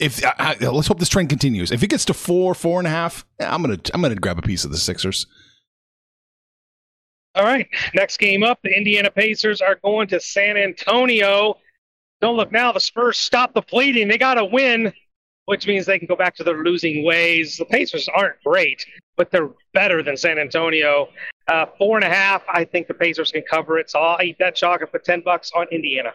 if 0.00 0.26
I, 0.26 0.56
I, 0.60 0.66
let's 0.66 0.88
hope 0.88 0.98
this 0.98 1.08
trend 1.08 1.28
continues. 1.28 1.70
If 1.70 1.84
it 1.84 1.86
gets 1.86 2.04
to 2.06 2.14
four, 2.14 2.52
four 2.52 2.80
and 2.80 2.88
a 2.88 2.90
half, 2.90 3.24
I'm 3.38 3.62
gonna 3.62 3.78
I'm 3.94 4.02
gonna 4.02 4.16
grab 4.16 4.36
a 4.36 4.42
piece 4.42 4.64
of 4.64 4.72
the 4.72 4.76
Sixers. 4.76 5.28
All 7.36 7.44
right, 7.44 7.68
next 7.94 8.16
game 8.16 8.42
up, 8.42 8.58
the 8.64 8.76
Indiana 8.76 9.12
Pacers 9.12 9.60
are 9.60 9.78
going 9.84 10.08
to 10.08 10.18
San 10.18 10.56
Antonio. 10.56 11.58
Don't 12.20 12.36
look 12.36 12.50
now, 12.50 12.72
the 12.72 12.80
Spurs 12.80 13.18
stop 13.18 13.54
the 13.54 13.62
bleeding. 13.62 14.08
They 14.08 14.18
got 14.18 14.34
to 14.34 14.44
win, 14.44 14.92
which 15.46 15.66
means 15.66 15.86
they 15.86 15.98
can 15.98 16.06
go 16.06 16.16
back 16.16 16.34
to 16.36 16.44
their 16.44 16.62
losing 16.62 17.04
ways. 17.04 17.56
The 17.56 17.64
Pacers 17.64 18.08
aren't 18.14 18.42
great, 18.44 18.84
but 19.16 19.30
they're 19.30 19.50
better 19.72 20.02
than 20.02 20.16
San 20.16 20.38
Antonio. 20.38 21.08
Uh, 21.48 21.66
four 21.78 21.96
and 21.96 22.04
a 22.04 22.08
half, 22.08 22.42
I 22.52 22.64
think 22.64 22.88
the 22.88 22.94
Pacers 22.94 23.32
can 23.32 23.42
cover 23.48 23.78
it, 23.78 23.90
so 23.90 24.00
I'll 24.00 24.22
eat 24.22 24.36
that 24.38 24.54
chalk 24.54 24.80
and 24.82 24.90
put 24.90 25.04
10 25.04 25.22
bucks 25.22 25.50
on 25.56 25.66
Indiana. 25.70 26.12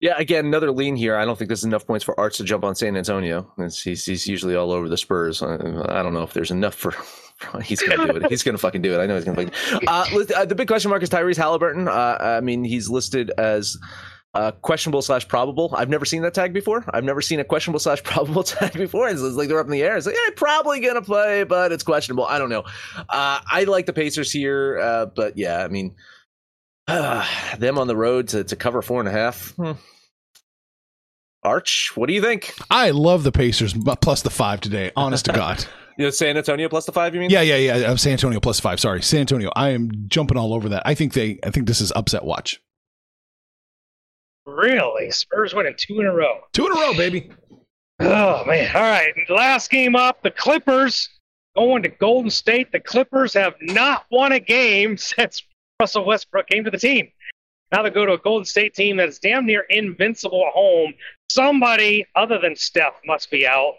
Yeah, 0.00 0.14
again, 0.16 0.46
another 0.46 0.70
lean 0.70 0.94
here. 0.94 1.16
I 1.16 1.24
don't 1.24 1.36
think 1.36 1.48
there's 1.48 1.64
enough 1.64 1.86
points 1.86 2.04
for 2.04 2.18
Arts 2.20 2.36
to 2.36 2.44
jump 2.44 2.62
on 2.62 2.76
San 2.76 2.96
Antonio. 2.96 3.52
He's, 3.56 4.04
he's 4.04 4.26
usually 4.28 4.54
all 4.54 4.70
over 4.70 4.88
the 4.88 4.96
Spurs. 4.96 5.42
I, 5.42 5.54
I 5.54 6.02
don't 6.02 6.14
know 6.14 6.22
if 6.22 6.32
there's 6.32 6.52
enough 6.52 6.74
for. 6.74 6.94
He's 7.62 7.80
gonna 7.80 8.12
do 8.12 8.18
it. 8.18 8.28
He's 8.28 8.42
gonna 8.42 8.58
fucking 8.58 8.82
do 8.82 8.92
it. 8.94 8.98
I 9.00 9.06
know 9.06 9.14
he's 9.14 9.24
gonna. 9.24 9.36
Fucking, 9.36 9.86
uh, 9.86 10.06
uh, 10.36 10.44
the 10.44 10.56
big 10.56 10.66
question 10.66 10.90
mark 10.90 11.04
is 11.04 11.08
Tyrese 11.08 11.36
Halliburton. 11.36 11.86
Uh, 11.86 12.16
I 12.20 12.40
mean, 12.40 12.64
he's 12.64 12.90
listed 12.90 13.30
as 13.38 13.78
uh, 14.34 14.52
questionable 14.52 15.02
slash 15.02 15.26
probable. 15.26 15.74
I've 15.76 15.88
never 15.88 16.04
seen 16.04 16.22
that 16.22 16.34
tag 16.34 16.52
before. 16.52 16.84
I've 16.92 17.04
never 17.04 17.20
seen 17.20 17.40
a 17.40 17.44
questionable 17.44 17.80
slash 17.80 18.02
probable 18.04 18.42
tag 18.42 18.72
before. 18.74 19.08
It's, 19.08 19.20
it's 19.20 19.36
like 19.36 19.48
they're 19.48 19.60
up 19.60 19.66
in 19.66 19.72
the 19.72 19.82
air. 19.82 19.96
It's 19.96 20.06
like, 20.06 20.16
yeah, 20.16 20.34
probably 20.36 20.80
gonna 20.80 21.02
play, 21.02 21.44
but 21.44 21.72
it's 21.72 21.82
questionable. 21.82 22.24
I 22.24 22.38
don't 22.38 22.50
know. 22.50 22.64
Uh, 22.96 23.40
I 23.50 23.64
like 23.66 23.86
the 23.86 23.92
Pacers 23.92 24.30
here, 24.30 24.78
uh, 24.80 25.06
but 25.06 25.36
yeah, 25.36 25.64
I 25.64 25.68
mean, 25.68 25.94
them 26.86 27.78
on 27.78 27.86
the 27.86 27.96
road 27.96 28.28
to, 28.28 28.44
to 28.44 28.56
cover 28.56 28.82
four 28.82 29.00
and 29.00 29.08
a 29.08 29.12
half. 29.12 29.54
Hmm. 29.56 29.72
Arch, 31.42 31.92
what 31.94 32.08
do 32.08 32.14
you 32.14 32.20
think? 32.20 32.52
I 32.70 32.90
love 32.90 33.22
the 33.22 33.32
Pacers 33.32 33.74
plus 34.02 34.22
the 34.22 34.30
five 34.30 34.60
today. 34.60 34.90
Honest 34.96 35.26
to 35.26 35.32
God. 35.32 35.64
You 35.98 36.04
know, 36.04 36.10
San 36.10 36.36
Antonio 36.36 36.68
plus 36.68 36.86
the 36.86 36.92
five, 36.92 37.12
you 37.12 37.20
mean? 37.20 37.28
Yeah, 37.28 37.40
yeah, 37.40 37.56
yeah. 37.56 37.96
San 37.96 38.12
Antonio 38.12 38.38
plus 38.38 38.60
five. 38.60 38.78
Sorry, 38.78 39.02
San 39.02 39.18
Antonio. 39.18 39.50
I 39.56 39.70
am 39.70 39.90
jumping 40.06 40.36
all 40.36 40.54
over 40.54 40.68
that. 40.68 40.84
I 40.86 40.94
think 40.94 41.12
they. 41.12 41.40
I 41.42 41.50
think 41.50 41.66
this 41.66 41.80
is 41.80 41.90
upset 41.96 42.24
watch. 42.24 42.60
Really? 44.48 45.10
Spurs 45.10 45.54
winning 45.54 45.74
two 45.76 46.00
in 46.00 46.06
a 46.06 46.14
row. 46.14 46.40
Two 46.52 46.66
in 46.66 46.72
a 46.72 46.74
row, 46.74 46.94
baby. 46.94 47.30
Oh 48.00 48.44
man! 48.46 48.74
All 48.74 48.82
right, 48.82 49.12
last 49.28 49.70
game 49.70 49.94
up, 49.94 50.22
the 50.22 50.30
Clippers 50.30 51.08
going 51.54 51.82
to 51.82 51.88
Golden 51.88 52.30
State. 52.30 52.72
The 52.72 52.80
Clippers 52.80 53.34
have 53.34 53.54
not 53.60 54.06
won 54.10 54.32
a 54.32 54.40
game 54.40 54.96
since 54.96 55.42
Russell 55.80 56.06
Westbrook 56.06 56.46
came 56.48 56.64
to 56.64 56.70
the 56.70 56.78
team. 56.78 57.08
Now 57.72 57.82
they 57.82 57.90
go 57.90 58.06
to 58.06 58.14
a 58.14 58.18
Golden 58.18 58.46
State 58.46 58.74
team 58.74 58.96
that 58.96 59.08
is 59.08 59.18
damn 59.18 59.44
near 59.44 59.66
invincible 59.68 60.46
at 60.46 60.54
home. 60.54 60.94
somebody 61.30 62.06
other 62.14 62.38
than 62.38 62.56
Steph 62.56 62.94
must 63.04 63.30
be 63.30 63.46
out. 63.46 63.74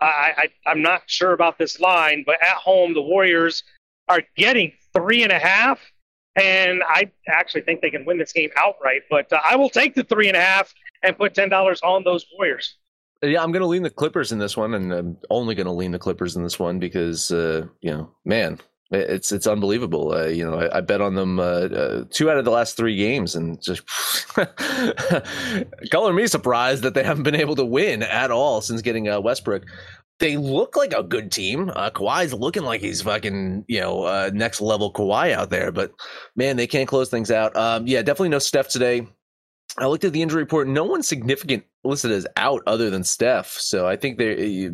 I, 0.00 0.32
I 0.64 0.70
I'm 0.70 0.80
not 0.80 1.02
sure 1.06 1.32
about 1.32 1.58
this 1.58 1.78
line, 1.78 2.22
but 2.26 2.36
at 2.42 2.56
home 2.56 2.94
the 2.94 3.02
Warriors 3.02 3.64
are 4.08 4.22
getting 4.36 4.72
three 4.94 5.22
and 5.24 5.32
a 5.32 5.38
half, 5.38 5.80
and 6.36 6.82
I 6.88 7.10
actually 7.28 7.62
think 7.62 7.80
they 7.80 7.90
can 7.90 8.04
win 8.04 8.18
this 8.18 8.32
game 8.32 8.50
outright. 8.56 9.02
But 9.10 9.32
uh, 9.32 9.40
I 9.44 9.56
will 9.56 9.70
take 9.70 9.94
the 9.94 10.04
three 10.04 10.28
and 10.28 10.36
a 10.36 10.40
half 10.40 10.74
and 11.02 11.16
put 11.16 11.34
ten 11.34 11.48
dollars 11.48 11.80
on 11.82 12.04
those 12.04 12.24
Warriors. 12.36 12.76
Yeah, 13.22 13.42
I'm 13.42 13.50
going 13.50 13.62
to 13.62 13.66
lean 13.66 13.82
the 13.82 13.90
Clippers 13.90 14.30
in 14.30 14.38
this 14.38 14.56
one, 14.56 14.74
and 14.74 14.92
I'm 14.92 15.16
only 15.30 15.54
going 15.54 15.66
to 15.66 15.72
lean 15.72 15.92
the 15.92 15.98
Clippers 15.98 16.36
in 16.36 16.42
this 16.42 16.58
one 16.58 16.78
because, 16.78 17.30
uh, 17.30 17.66
you 17.80 17.90
know, 17.90 18.10
man, 18.26 18.60
it's 18.90 19.32
it's 19.32 19.46
unbelievable. 19.46 20.12
Uh, 20.12 20.26
you 20.26 20.44
know, 20.44 20.60
I, 20.60 20.78
I, 20.78 20.80
bet 20.80 21.00
on 21.00 21.14
them 21.14 21.40
uh, 21.40 21.42
uh, 21.42 22.04
two 22.10 22.30
out 22.30 22.38
of 22.38 22.44
the 22.44 22.50
last 22.50 22.76
three 22.76 22.96
games, 22.96 23.34
and 23.34 23.60
just 23.60 23.82
color 25.90 26.12
me 26.12 26.26
surprised 26.26 26.82
that 26.82 26.94
they 26.94 27.02
haven't 27.02 27.24
been 27.24 27.34
able 27.34 27.56
to 27.56 27.64
win 27.64 28.02
at 28.02 28.30
all 28.30 28.60
since 28.60 28.82
getting 28.82 29.08
uh, 29.08 29.20
Westbrook. 29.20 29.64
They 30.18 30.36
look 30.36 30.76
like 30.76 30.94
a 30.94 31.02
good 31.02 31.30
team. 31.30 31.70
Uh, 31.74 31.90
Kawhi's 31.90 32.32
looking 32.32 32.62
like 32.62 32.80
he's 32.80 33.02
fucking, 33.02 33.66
you 33.68 33.80
know, 33.80 34.04
uh, 34.04 34.30
next 34.32 34.60
level 34.62 34.92
Kawhi 34.92 35.32
out 35.32 35.50
there, 35.50 35.70
but 35.70 35.92
man, 36.36 36.56
they 36.56 36.66
can't 36.66 36.88
close 36.88 37.10
things 37.10 37.30
out. 37.30 37.54
Um, 37.54 37.86
yeah, 37.86 38.00
definitely 38.00 38.30
no 38.30 38.38
Steph 38.38 38.68
today. 38.68 39.06
I 39.78 39.86
looked 39.86 40.04
at 40.04 40.12
the 40.14 40.22
injury 40.22 40.42
report. 40.42 40.68
No 40.68 40.84
one 40.84 41.02
significant 41.02 41.64
listed 41.84 42.10
as 42.10 42.26
out 42.36 42.62
other 42.66 42.88
than 42.88 43.04
Steph. 43.04 43.48
So 43.48 43.86
I 43.86 43.96
think 43.96 44.16
they, 44.16 44.68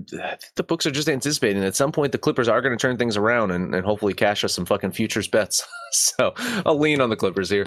the 0.55 0.63
books 0.63 0.87
are 0.87 0.93
just 0.93 1.09
anticipating 1.09 1.65
at 1.65 1.75
some 1.75 1.91
point 1.91 2.13
the 2.13 2.19
Clippers 2.19 2.49
are 2.49 2.61
going 2.61 2.77
to 2.77 2.81
turn 2.81 2.97
things 2.97 3.17
around 3.17 3.51
and, 3.51 3.75
and 3.75 3.85
hopefully 3.85 4.15
cash 4.15 4.45
us 4.45 4.55
some 4.55 4.65
fucking 4.65 4.93
futures 4.93 5.27
bets. 5.27 5.67
so 5.93 6.35
I'll 6.65 6.79
lean 6.79 7.01
on 7.01 7.11
the 7.11 7.17
Clippers 7.17 7.51
here. 7.51 7.67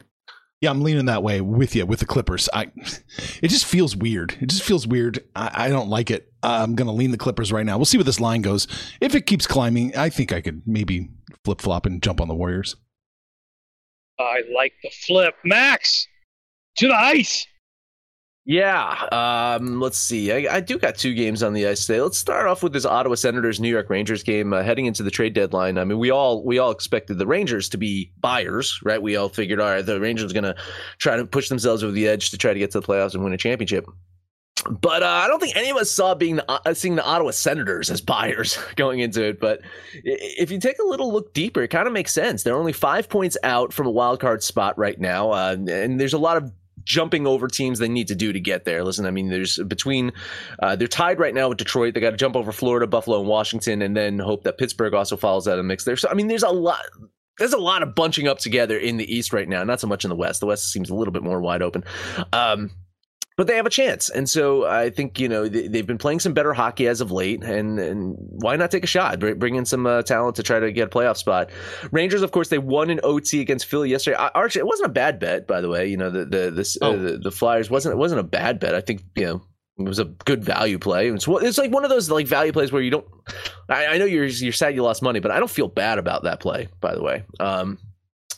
Yeah, 0.62 0.70
I'm 0.70 0.82
leaning 0.82 1.06
that 1.06 1.22
way 1.22 1.42
with 1.42 1.76
you 1.76 1.86
with 1.86 2.00
the 2.00 2.06
Clippers. 2.06 2.50
I, 2.54 2.72
it 3.42 3.50
just 3.50 3.66
feels 3.66 3.96
weird. 3.96 4.38
It 4.42 4.48
just 4.48 4.64
feels 4.64 4.88
weird. 4.88 5.24
I, 5.36 5.66
I 5.66 5.70
don't 5.70 5.90
like 5.90 6.10
it. 6.10 6.32
I'm 6.42 6.76
going 6.76 6.88
to 6.88 6.94
lean 6.94 7.12
the 7.12 7.18
Clippers 7.18 7.52
right 7.52 7.66
now. 7.66 7.78
We'll 7.78 7.86
see 7.86 7.98
where 7.98 8.06
this 8.06 8.20
line 8.20 8.42
goes. 8.42 8.68
If 9.02 9.16
it 9.16 9.26
keeps 9.26 9.46
climbing, 9.46 9.96
I 9.98 10.10
think 10.10 10.32
I 10.32 10.42
could 10.42 10.62
maybe 10.66 11.10
flip 11.44 11.62
flop 11.62 11.86
and 11.86 12.02
jump 12.02 12.22
on 12.22 12.28
the 12.28 12.36
Warriors. 12.36 12.76
I 14.18 14.44
like 14.56 14.74
the 14.82 14.90
flip, 14.90 15.36
Max 15.44 16.08
to 16.78 16.88
the 16.88 16.96
ice. 16.96 17.46
Yeah, 18.48 19.58
um, 19.60 19.82
let's 19.82 19.98
see. 19.98 20.32
I, 20.32 20.58
I, 20.58 20.60
do 20.60 20.78
got 20.78 20.96
two 20.96 21.16
games 21.16 21.42
on 21.42 21.54
the 21.54 21.66
ice 21.66 21.88
today. 21.88 22.00
Let's 22.00 22.20
start 22.20 22.46
off 22.46 22.62
with 22.62 22.74
this 22.74 22.86
Ottawa 22.86 23.16
Senators 23.16 23.60
New 23.60 23.70
York 23.70 23.90
Rangers 23.90 24.22
game 24.22 24.54
uh, 24.54 24.62
heading 24.62 24.86
into 24.86 25.02
the 25.02 25.10
trade 25.10 25.34
deadline. 25.34 25.80
I 25.80 25.84
mean, 25.84 25.98
we 25.98 26.12
all 26.12 26.44
we 26.44 26.60
all 26.60 26.70
expected 26.70 27.18
the 27.18 27.26
Rangers 27.26 27.70
to 27.70 27.78
be 27.80 28.12
buyers, 28.20 28.80
right? 28.84 29.02
We 29.02 29.16
all 29.16 29.30
figured, 29.30 29.60
all 29.60 29.72
right, 29.72 29.84
the 29.84 30.00
Rangers 30.00 30.32
going 30.32 30.44
to 30.44 30.56
try 31.00 31.16
to 31.16 31.26
push 31.26 31.50
themselves 31.50 31.84
over 31.84 31.92
the 31.92 32.08
edge 32.08 32.30
to 32.30 32.38
try 32.38 32.54
to 32.54 32.60
get 32.60 32.70
to 32.72 32.82
the 32.82 32.86
playoffs 32.86 33.16
and 33.16 33.24
win 33.24 33.34
a 33.34 33.38
championship. 33.38 33.88
But 34.70 35.02
uh, 35.02 35.08
I 35.08 35.28
don't 35.28 35.40
think 35.40 35.56
any 35.56 35.72
of 35.72 35.78
us 35.78 35.90
saw 35.90 36.14
being 36.14 36.36
the, 36.36 36.52
uh, 36.52 36.74
seeing 36.76 36.96
the 36.96 37.06
Ottawa 37.06 37.32
Senators 37.32 37.90
as 37.90 38.00
buyers 38.00 38.60
going 38.76 39.00
into 39.00 39.24
it. 39.24 39.40
But 39.40 39.62
if 39.94 40.52
you 40.52 40.60
take 40.60 40.78
a 40.78 40.88
little 40.88 41.12
look 41.12 41.34
deeper, 41.34 41.64
it 41.64 41.70
kind 41.70 41.88
of 41.88 41.94
makes 41.94 42.14
sense. 42.14 42.44
They're 42.44 42.56
only 42.56 42.74
five 42.74 43.10
points 43.10 43.38
out 43.42 43.74
from 43.74 43.88
a 43.88 43.92
wild 43.92 44.20
card 44.20 44.44
spot 44.44 44.78
right 44.78 45.00
now, 45.00 45.32
uh, 45.32 45.58
and 45.68 46.00
there's 46.00 46.14
a 46.14 46.20
lot 46.20 46.38
of 46.38 46.52
jumping 46.86 47.28
over 47.28 47.48
teams 47.48 47.80
they 47.80 47.90
need 47.90 48.08
to 48.08 48.16
do 48.16 48.32
to 48.32 48.40
get 48.40 48.66
there. 48.66 48.84
Listen, 48.84 49.06
I 49.06 49.12
mean, 49.12 49.30
there's 49.30 49.58
between 49.68 50.14
uh, 50.60 50.76
they're 50.76 50.88
tied 50.88 51.20
right 51.20 51.34
now 51.34 51.50
with 51.50 51.58
Detroit. 51.58 51.94
They 51.94 52.00
got 52.00 52.12
to 52.12 52.18
jump 52.18 52.36
over 52.36 52.52
Florida, 52.52 52.88
Buffalo, 52.88 53.20
and 53.20 53.28
Washington, 53.28 53.82
and 53.82 53.96
then 53.96 54.20
hope 54.20 54.44
that 54.44 54.58
Pittsburgh 54.58 54.94
also 54.94 55.18
follows 55.18 55.48
out 55.48 55.54
of 55.54 55.58
the 55.58 55.64
mix 55.64 55.84
there. 55.84 55.98
So 55.98 56.10
I 56.10 56.14
mean, 56.14 56.28
there's 56.28 56.44
a 56.44 56.50
lot. 56.50 56.82
There's 57.38 57.54
a 57.54 57.58
lot 57.58 57.84
of 57.84 57.96
bunching 57.96 58.30
up 58.30 58.40
together 58.40 58.78
in 58.78 58.96
the 58.96 59.14
East 59.14 59.34
right 59.34 59.50
now, 59.50 59.62
not 59.66 59.82
so 59.82 59.88
much 59.88 60.06
in 60.06 60.10
the 60.10 60.16
West. 60.16 60.40
The 60.40 60.46
West 60.46 60.72
seems 60.72 60.90
a 60.90 60.96
little 60.96 61.12
bit 61.12 61.22
more 61.22 61.42
wide 61.42 61.62
open. 61.62 61.84
Um, 62.32 62.72
but 63.38 63.48
they 63.48 63.56
have 63.56 63.66
a 63.66 63.72
chance. 63.72 64.10
And 64.10 64.30
so 64.30 64.66
I 64.66 64.90
think, 64.90 65.20
you 65.20 65.28
know, 65.28 65.48
they, 65.48 65.78
have 65.78 65.88
been 65.88 65.98
playing 65.98 66.22
some 66.22 66.34
better 66.34 66.54
hockey 66.54 66.88
as 66.88 67.02
of 67.02 67.12
late. 67.12 67.44
And, 67.44 67.80
and 67.80 68.16
why 68.18 68.56
not 68.56 68.72
take 68.72 68.84
a 68.84 68.88
shot? 68.88 69.20
Bring 69.20 69.56
in 69.56 69.66
some 69.66 69.86
uh, 69.86 70.04
talent 70.04 70.38
to 70.38 70.44
try 70.44 70.60
to 70.60 70.72
get 70.72 70.88
a 70.88 70.90
playoff 70.90 71.18
spot. 71.18 71.50
Rangers, 71.92 72.22
of 72.22 72.32
course, 72.32 72.48
they 72.48 72.60
won 72.60 72.90
in 72.90 73.00
OT 73.04 73.42
against 73.42 73.66
Philly 73.66 73.90
yesterday. 73.90 74.18
Archie, 74.34 74.60
it 74.60 74.66
wasn't 74.66 74.90
a 74.90 74.94
bad 74.94 75.20
bet, 75.20 75.48
by 75.48 75.60
the 75.60 75.70
way. 75.70 75.88
You 75.88 75.98
know, 75.98 76.10
the 76.10 76.26
the 76.26 76.52
the, 76.52 76.78
uh, 76.82 76.86
oh. 76.86 76.94
uh, 76.94 76.98
the, 76.98 77.18
the 77.18 77.32
Flyers 77.32 77.70
wasn't 77.70 77.94
it 77.94 77.98
wasn't 77.98 78.22
a 78.22 78.24
bad 78.24 78.60
bet. 78.60 78.74
I 78.74 78.82
think, 78.82 79.04
you 79.16 79.26
know, 79.26 79.42
it 79.78 79.88
was 79.88 80.00
a 80.00 80.06
good 80.06 80.44
value 80.44 80.80
play. 80.80 81.10
It's, 81.10 81.28
it's 81.28 81.58
like 81.58 81.72
one 81.72 81.84
of 81.84 81.90
those 81.90 82.10
like 82.10 82.28
value 82.28 82.54
plays 82.54 82.72
where 82.72 82.82
you 82.82 82.92
don't. 82.92 83.06
I, 83.68 83.88
I 83.88 83.98
know 83.98 84.06
you're 84.06 84.26
you're 84.26 84.54
sad 84.54 84.76
you 84.76 84.84
lost 84.84 85.02
money, 85.02 85.20
but 85.20 85.32
I 85.32 85.40
don't 85.40 85.52
feel 85.52 85.68
bad 85.68 86.00
about 86.00 86.24
that 86.24 86.40
play. 86.40 86.70
By 86.80 86.96
the 86.96 87.04
way, 87.04 87.24
um, 87.42 87.80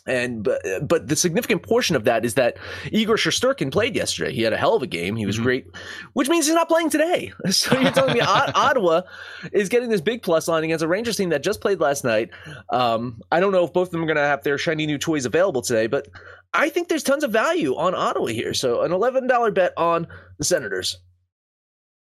and 0.08 0.43
but 0.43 0.62
but 0.88 1.08
the 1.08 1.15
significant 1.15 1.63
portion 1.63 1.96
of 1.96 2.06
that 2.06 2.26
is 2.26 2.36
that 2.36 2.58
Igor 2.91 3.17
Shesterkin 3.17 3.72
played 3.72 3.96
yesterday. 3.96 4.34
He 4.34 4.41
had 4.41 4.54
a 4.54 4.58
hell 4.58 4.76
of 4.76 4.82
a 4.82 4.88
game. 4.88 5.15
He 5.15 5.26
was 5.26 5.36
mm-hmm. 5.36 5.43
great, 5.43 5.67
which 6.13 6.30
means 6.30 6.46
he's 6.46 6.56
not 6.56 6.67
playing 6.67 6.89
today. 6.89 7.34
So 7.58 7.78
you're 7.80 7.91
telling 7.91 8.13
me 8.13 8.22
Ottawa 8.22 9.02
is 9.52 9.67
getting 9.67 9.89
this 9.89 10.00
big 10.00 10.22
plus 10.22 10.48
line 10.48 10.63
against 10.63 10.84
a 10.84 10.88
Rangers 10.88 11.17
team 11.17 11.30
that 11.30 11.41
just 11.41 11.60
played 11.60 11.80
last 11.80 12.04
night. 12.04 12.30
Um, 12.70 13.20
I 13.32 13.39
don't 13.39 13.52
know 13.52 13.63
if 13.63 13.74
both 13.74 13.88
of 13.88 13.91
them 13.91 14.04
are 14.04 14.06
going 14.06 14.17
to 14.17 14.22
have 14.22 14.43
their 14.43 14.58
shiny 14.58 14.86
new 14.86 14.98
toys 15.00 15.26
available 15.26 15.62
today, 15.63 15.88
but 15.88 16.08
I 16.54 16.70
think 16.70 16.88
there's 16.88 17.04
tons 17.04 17.24
of 17.24 17.32
value 17.32 17.76
on 17.76 17.96
Ottawa 17.96 18.28
here. 18.28 18.54
So 18.54 18.84
an 18.84 18.91
eleven 18.91 19.28
dollar 19.28 19.50
bet 19.50 19.74
on 19.76 20.08
the 20.38 20.46
Senators. 20.46 20.98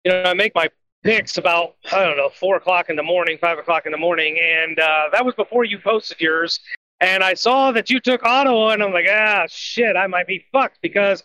You 0.04 0.12
know, 0.12 0.22
I 0.22 0.34
make 0.34 0.54
my 0.54 0.68
picks 1.02 1.36
about 1.36 1.76
I 1.92 2.04
don't 2.04 2.16
know 2.16 2.30
four 2.30 2.56
o'clock 2.56 2.90
in 2.90 2.96
the 2.96 3.02
morning, 3.02 3.38
five 3.40 3.58
o'clock 3.58 3.86
in 3.86 3.92
the 3.92 3.98
morning, 3.98 4.38
and 4.40 4.78
uh, 4.78 5.08
that 5.12 5.24
was 5.24 5.34
before 5.34 5.64
you 5.64 5.78
posted 5.78 6.20
yours 6.20 6.60
and 7.00 7.22
I 7.22 7.34
saw 7.34 7.72
that 7.72 7.90
you 7.90 8.00
took 8.00 8.22
Ottawa, 8.24 8.70
and 8.70 8.82
I'm 8.82 8.92
like, 8.92 9.06
ah, 9.10 9.46
shit, 9.48 9.96
I 9.96 10.06
might 10.06 10.26
be 10.26 10.44
fucked 10.52 10.78
because 10.82 11.22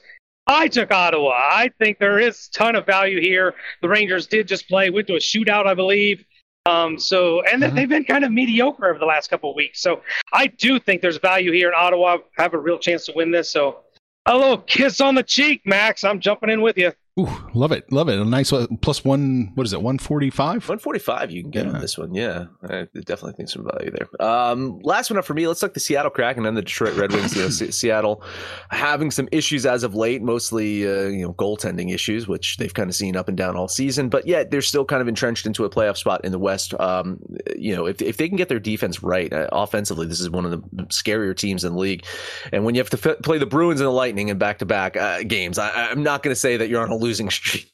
I 0.48 0.68
took 0.68 0.92
Ottawa. 0.92 1.32
I 1.32 1.72
think 1.80 2.00
there 2.00 2.20
is 2.20 2.50
a 2.54 2.58
ton 2.58 2.76
of 2.76 2.86
value 2.86 3.20
here. 3.20 3.56
The 3.82 3.90
Rangers 3.90 4.28
did 4.28 4.48
just 4.48 4.68
play, 4.68 4.90
went 4.90 5.08
to 5.08 5.16
a 5.16 5.20
shootout, 5.20 5.66
I 5.68 5.74
believe. 5.74 6.24
Um, 6.68 6.98
so, 6.98 7.42
and 7.42 7.64
uh-huh. 7.64 7.76
they've 7.76 7.90
been 7.90 8.06
kind 8.06 8.24
of 8.24 8.32
mediocre 8.32 8.90
over 8.90 8.98
the 8.98 9.06
last 9.06 9.30
couple 9.30 9.52
of 9.52 9.56
weeks. 9.56 9.82
So, 9.82 10.02
I 10.34 10.48
do 10.48 10.80
think 10.80 11.02
there's 11.02 11.18
value 11.18 11.52
here 11.52 11.68
in 11.68 11.76
Ottawa. 11.78 12.18
Have 12.38 12.54
a 12.54 12.58
real 12.58 12.80
chance 12.80 13.06
to 13.06 13.14
win 13.16 13.32
this. 13.32 13.52
So, 13.52 13.82
a 14.26 14.36
little 14.36 14.58
kiss 14.58 15.00
on 15.02 15.14
the 15.14 15.24
cheek, 15.24 15.62
Max. 15.66 16.04
I'm 16.04 16.20
jumping 16.20 16.50
in 16.50 16.62
with 16.62 16.78
you. 16.78 16.92
Ooh, 17.18 17.30
love 17.54 17.72
it, 17.72 17.90
love 17.94 18.10
it. 18.10 18.20
A 18.20 18.26
nice 18.26 18.52
uh, 18.52 18.68
plus 18.82 19.06
one. 19.06 19.52
What 19.56 19.66
is 19.66 19.72
it? 19.72 19.82
One 19.82 19.98
forty 19.98 20.30
five. 20.30 20.68
One 20.68 20.80
forty 20.80 21.00
five. 21.00 21.32
You 21.32 21.44
can 21.44 21.50
get 21.50 21.66
yeah. 21.66 21.72
on 21.72 21.80
this 21.80 21.98
one. 21.98 22.14
Yeah, 22.14 22.48
I 22.62 22.90
definitely 22.94 23.34
think 23.34 23.48
some 23.48 23.66
value 23.72 23.90
there. 23.90 24.28
Um, 24.28 24.80
last 24.80 25.10
one 25.10 25.18
up 25.18 25.24
for 25.24 25.34
me. 25.34 25.48
Let's 25.48 25.62
talk 25.62 25.74
the 25.74 25.80
Seattle 25.80 26.12
Kraken 26.12 26.40
and 26.40 26.48
then 26.48 26.56
the 26.56 26.62
Detroit 26.62 26.94
Red 26.98 27.14
Wings. 27.14 27.34
you 27.34 27.44
know, 27.44 27.50
Seattle 27.50 28.22
having 28.70 29.12
some 29.12 29.30
issues 29.32 29.66
as 29.66 29.84
of 29.84 29.96
late, 29.96 30.24
mostly 30.24 30.86
uh, 30.86 31.04
you 31.04 31.22
know 31.22 31.34
goaltending 31.36 31.94
issues, 31.94 32.28
which 32.28 32.58
they've 32.58 32.74
kind 32.74 32.90
of 32.90 32.96
seen 32.96 33.16
up 33.16 33.30
and 33.30 33.38
down 33.38 33.56
all 33.56 33.70
season. 33.70 34.10
But 34.10 34.28
yet 34.28 34.52
they're 34.52 34.62
still 34.62 34.84
kind 34.84 35.02
of 35.02 35.08
entrenched 35.08 35.46
into 35.46 35.64
a 35.64 35.70
playoff 35.70 35.96
spot 35.96 36.26
in 36.26 36.34
the 36.34 36.40
West. 36.40 36.78
Um, 36.82 37.22
you 37.56 37.74
know, 37.74 37.86
if 37.86 38.02
if 38.02 38.18
they 38.18 38.28
can 38.28 38.36
get 38.36 38.50
their 38.50 38.60
defense 38.60 39.02
right 39.02 39.32
uh, 39.32 39.48
offensively, 39.54 40.06
this 40.06 40.20
is 40.20 40.30
one 40.30 40.44
of 40.44 40.52
the 40.52 40.84
scarier 40.88 41.34
teams 41.34 41.64
in 41.64 41.76
the 41.76 41.80
league. 41.80 42.06
And 42.52 42.66
when 42.66 42.76
you 42.76 42.82
have 42.82 42.90
to 42.90 43.10
f- 43.10 43.22
play 43.22 43.38
the 43.38 43.46
Bruins 43.46 43.80
and 43.80 43.88
the 43.88 43.92
Lightning 43.92 44.28
in 44.28 44.38
back 44.38 44.60
to 44.60 44.66
back 44.66 44.96
games, 45.30 45.58
I, 45.58 45.70
I'm 45.92 46.04
not 46.04 46.22
going 46.22 46.34
to 46.34 46.40
say 46.40 46.58
that 46.58 46.68
you're 46.68 46.84
on 46.84 46.92
a 46.92 47.05
losing 47.06 47.30
streak. 47.38 47.72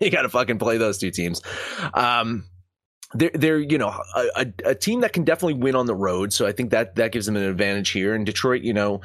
you 0.00 0.10
got 0.10 0.22
to 0.22 0.28
fucking 0.28 0.58
play 0.58 0.78
those 0.78 0.98
two 0.98 1.10
teams. 1.10 1.42
Um, 1.94 2.44
they're 3.14 3.30
they're 3.34 3.58
you 3.58 3.78
know 3.78 4.00
a, 4.14 4.52
a, 4.64 4.74
team 4.74 5.00
that 5.00 5.12
can 5.12 5.24
definitely 5.24 5.54
win 5.54 5.76
on 5.76 5.86
the 5.86 5.94
road, 5.94 6.32
so 6.32 6.44
I 6.44 6.52
think 6.52 6.70
that 6.70 6.96
that 6.96 7.12
gives 7.12 7.26
them 7.26 7.36
an 7.36 7.44
advantage 7.44 7.90
here. 7.90 8.14
And 8.14 8.26
Detroit, 8.26 8.62
you 8.62 8.72
know, 8.72 9.00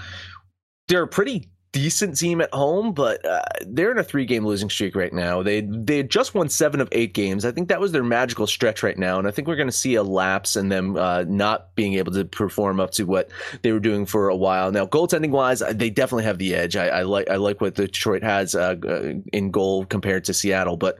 they're 0.88 1.04
a 1.04 1.08
pretty 1.08 1.51
decent 1.74 2.18
team 2.18 2.42
at 2.42 2.54
home, 2.54 2.94
but 2.94 3.26
uh, 3.26 3.42
they're 3.66 3.92
in 3.92 3.98
a 3.98 4.04
three 4.04 4.26
game 4.26 4.46
losing 4.46 4.70
streak 4.70 4.96
right 4.96 5.14
now. 5.14 5.42
They 5.42 5.62
they 5.62 6.04
just 6.04 6.34
won 6.34 6.50
seven 6.50 6.82
of 6.82 6.90
eight 6.92 7.14
games. 7.14 7.46
I 7.46 7.52
think 7.52 7.70
that 7.70 7.80
was 7.80 7.92
their 7.92 8.04
magical 8.04 8.48
stretch 8.48 8.84
right 8.84 8.98
now, 8.98 9.20
and 9.20 9.28
I 9.28 9.32
think 9.32 9.48
we're 9.48 9.56
going 9.56 9.68
to 9.68 9.74
see 9.74 9.96
a 9.96 10.04
lapse 10.04 10.56
in 10.56 10.70
them 10.70 10.98
uh, 10.98 11.24
not 11.28 11.74
being 11.76 11.94
able 11.94 12.12
to 12.14 12.26
perform 12.26 12.80
up 12.80 12.92
to 12.92 13.04
what 13.06 13.30
they 13.62 13.72
were 13.72 13.80
doing 13.80 14.06
for 14.06 14.30
a 14.30 14.36
while. 14.36 14.72
Now, 14.72 14.86
goaltending 14.86 15.32
wise, 15.32 15.64
they 15.72 15.90
definitely 15.90 16.26
have 16.26 16.38
the 16.38 16.56
edge. 16.56 16.76
I, 16.76 16.88
I 16.88 17.02
like 17.04 17.30
I 17.30 17.38
like 17.38 17.62
what 17.62 17.76
Detroit 17.76 18.24
has 18.24 18.54
uh, 18.56 18.76
uh 18.88 19.14
in 19.32 19.52
goal 19.52 19.86
compared 19.86 20.26
to 20.26 20.34
Seattle, 20.34 20.78
but 20.78 20.98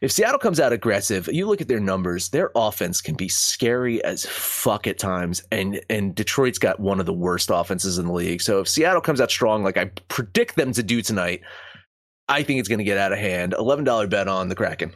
if 0.00 0.12
Seattle 0.12 0.38
comes 0.38 0.60
out 0.60 0.72
aggressive, 0.72 1.28
you 1.32 1.46
look 1.46 1.60
at 1.60 1.68
their 1.68 1.80
numbers, 1.80 2.28
their 2.28 2.50
offense 2.54 3.00
can 3.00 3.14
be 3.14 3.28
scary 3.28 4.02
as 4.04 4.24
fuck 4.26 4.86
at 4.86 4.98
times. 4.98 5.42
And 5.50 5.80
and 5.90 6.14
Detroit's 6.14 6.58
got 6.58 6.80
one 6.80 7.00
of 7.00 7.06
the 7.06 7.12
worst 7.12 7.50
offenses 7.52 7.98
in 7.98 8.06
the 8.06 8.12
league. 8.12 8.40
So 8.40 8.60
if 8.60 8.68
Seattle 8.68 9.00
comes 9.00 9.20
out 9.20 9.30
strong, 9.30 9.64
like 9.64 9.76
I 9.76 9.86
predict 10.08 10.56
them 10.56 10.72
to 10.72 10.82
do 10.82 11.02
tonight, 11.02 11.42
I 12.28 12.42
think 12.42 12.60
it's 12.60 12.68
going 12.68 12.78
to 12.78 12.84
get 12.84 12.98
out 12.98 13.12
of 13.12 13.18
hand. 13.18 13.54
$11 13.58 14.10
bet 14.10 14.28
on 14.28 14.48
the 14.48 14.54
Kraken. 14.54 14.92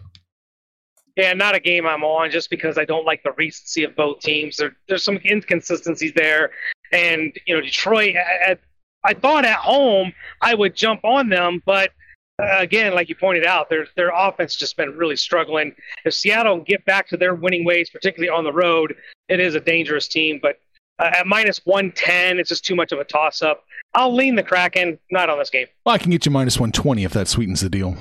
Yeah, 1.17 1.35
not 1.35 1.55
a 1.55 1.61
game 1.61 1.87
I'm 1.87 2.05
on 2.05 2.31
just 2.31 2.49
because 2.49 2.79
I 2.79 2.85
don't 2.85 3.05
like 3.05 3.23
the 3.23 3.33
recency 3.33 3.85
of 3.85 3.95
both 3.95 4.21
teams. 4.21 4.57
There, 4.57 4.77
there's 4.89 5.05
some 5.05 5.19
inconsistencies 5.25 6.13
there. 6.15 6.53
And, 6.91 7.39
you 7.47 7.55
know, 7.55 7.61
Detroit, 7.61 8.17
I, 8.17 8.57
I 9.05 9.15
thought 9.15 9.45
at 9.45 9.59
home 9.59 10.13
I 10.41 10.55
would 10.55 10.75
jump 10.75 11.05
on 11.05 11.29
them, 11.29 11.63
but 11.67 11.91
again, 12.39 12.95
like 12.95 13.09
you 13.09 13.15
pointed 13.15 13.45
out, 13.45 13.69
their 13.69 13.87
their 13.97 14.11
offense 14.15 14.57
just 14.57 14.77
been 14.77 14.97
really 14.97 15.17
struggling. 15.17 15.75
If 16.05 16.15
Seattle 16.15 16.57
can 16.57 16.65
get 16.65 16.85
back 16.85 17.09
to 17.09 17.17
their 17.17 17.35
winning 17.35 17.65
ways, 17.65 17.91
particularly 17.91 18.31
on 18.31 18.45
the 18.45 18.53
road, 18.53 18.97
it 19.29 19.41
is 19.41 19.55
a 19.55 19.61
dangerous 19.61 20.09
team. 20.09 20.39
But 20.41 20.59
uh, 20.99 21.11
at 21.15 21.27
minus 21.27 21.61
one 21.65 21.93
ten, 21.93 22.39
it's 22.39 22.49
just 22.49 22.65
too 22.65 22.75
much 22.75 22.93
of 22.93 22.99
a 22.99 23.05
toss 23.05 23.43
up. 23.43 23.65
I'll 23.95 24.15
lean 24.15 24.35
the 24.35 24.43
Kraken, 24.43 24.99
not 25.11 25.29
on 25.29 25.39
this 25.39 25.51
game. 25.51 25.67
Well, 25.85 25.95
I 25.95 25.99
can 25.99 26.11
get 26.11 26.25
you 26.27 26.33
minus 26.33 26.59
one 26.59 26.73
twenty 26.73 27.05
if 27.05 27.13
that 27.13 27.29
sweetens 27.29 27.61
the 27.61 27.71
deal. 27.71 27.97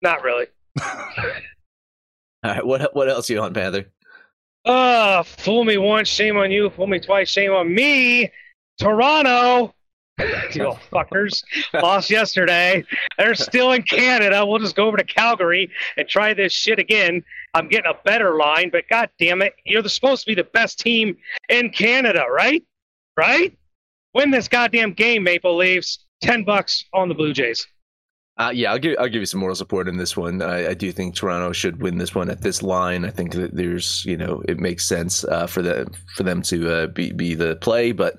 Not 0.00 0.22
really. 0.22 0.46
All 0.82 2.50
right, 2.50 2.66
what 2.66 2.94
what 2.94 3.08
else 3.08 3.30
you 3.30 3.40
on, 3.40 3.54
Panther? 3.54 3.86
Uh, 4.64 5.22
fool 5.22 5.64
me 5.64 5.76
once, 5.76 6.08
shame 6.08 6.36
on 6.36 6.50
you. 6.50 6.70
Fool 6.70 6.86
me 6.86 7.00
twice, 7.00 7.28
shame 7.28 7.52
on 7.52 7.72
me. 7.72 8.30
Toronto. 8.78 9.74
you 10.54 10.64
fuckers 10.92 11.42
lost 11.74 12.10
yesterday. 12.10 12.84
They're 13.18 13.34
still 13.34 13.72
in 13.72 13.82
Canada. 13.82 14.44
We'll 14.44 14.58
just 14.58 14.76
go 14.76 14.86
over 14.86 14.96
to 14.96 15.04
Calgary 15.04 15.70
and 15.96 16.08
try 16.08 16.34
this 16.34 16.52
shit 16.52 16.78
again. 16.78 17.24
I'm 17.54 17.68
getting 17.68 17.90
a 17.90 17.98
better 18.04 18.36
line, 18.36 18.70
but 18.70 18.84
god 18.88 19.10
damn 19.18 19.42
it, 19.42 19.54
you're 19.64 19.82
the, 19.82 19.88
supposed 19.88 20.24
to 20.24 20.30
be 20.30 20.34
the 20.34 20.44
best 20.44 20.78
team 20.78 21.16
in 21.48 21.70
Canada, 21.70 22.24
right? 22.30 22.62
Right? 23.16 23.56
Win 24.14 24.30
this 24.30 24.48
goddamn 24.48 24.92
game, 24.92 25.22
Maple 25.22 25.56
Leafs. 25.56 26.04
Ten 26.20 26.44
bucks 26.44 26.84
on 26.94 27.08
the 27.08 27.14
Blue 27.14 27.32
Jays. 27.32 27.66
Uh, 28.38 28.50
yeah, 28.54 28.72
I'll 28.72 28.78
give 28.78 28.96
I'll 28.98 29.08
give 29.08 29.20
you 29.20 29.26
some 29.26 29.40
moral 29.40 29.54
support 29.54 29.88
in 29.88 29.98
this 29.98 30.16
one. 30.16 30.40
I, 30.40 30.70
I 30.70 30.74
do 30.74 30.90
think 30.90 31.14
Toronto 31.14 31.52
should 31.52 31.82
win 31.82 31.98
this 31.98 32.14
one 32.14 32.30
at 32.30 32.40
this 32.40 32.62
line. 32.62 33.04
I 33.04 33.10
think 33.10 33.32
that 33.32 33.54
there's 33.54 34.04
you 34.06 34.16
know 34.16 34.42
it 34.48 34.58
makes 34.58 34.86
sense 34.86 35.24
uh, 35.24 35.46
for 35.46 35.60
the 35.60 35.92
for 36.16 36.22
them 36.22 36.40
to 36.42 36.72
uh, 36.72 36.86
be 36.86 37.12
be 37.12 37.34
the 37.34 37.56
play, 37.56 37.92
but 37.92 38.16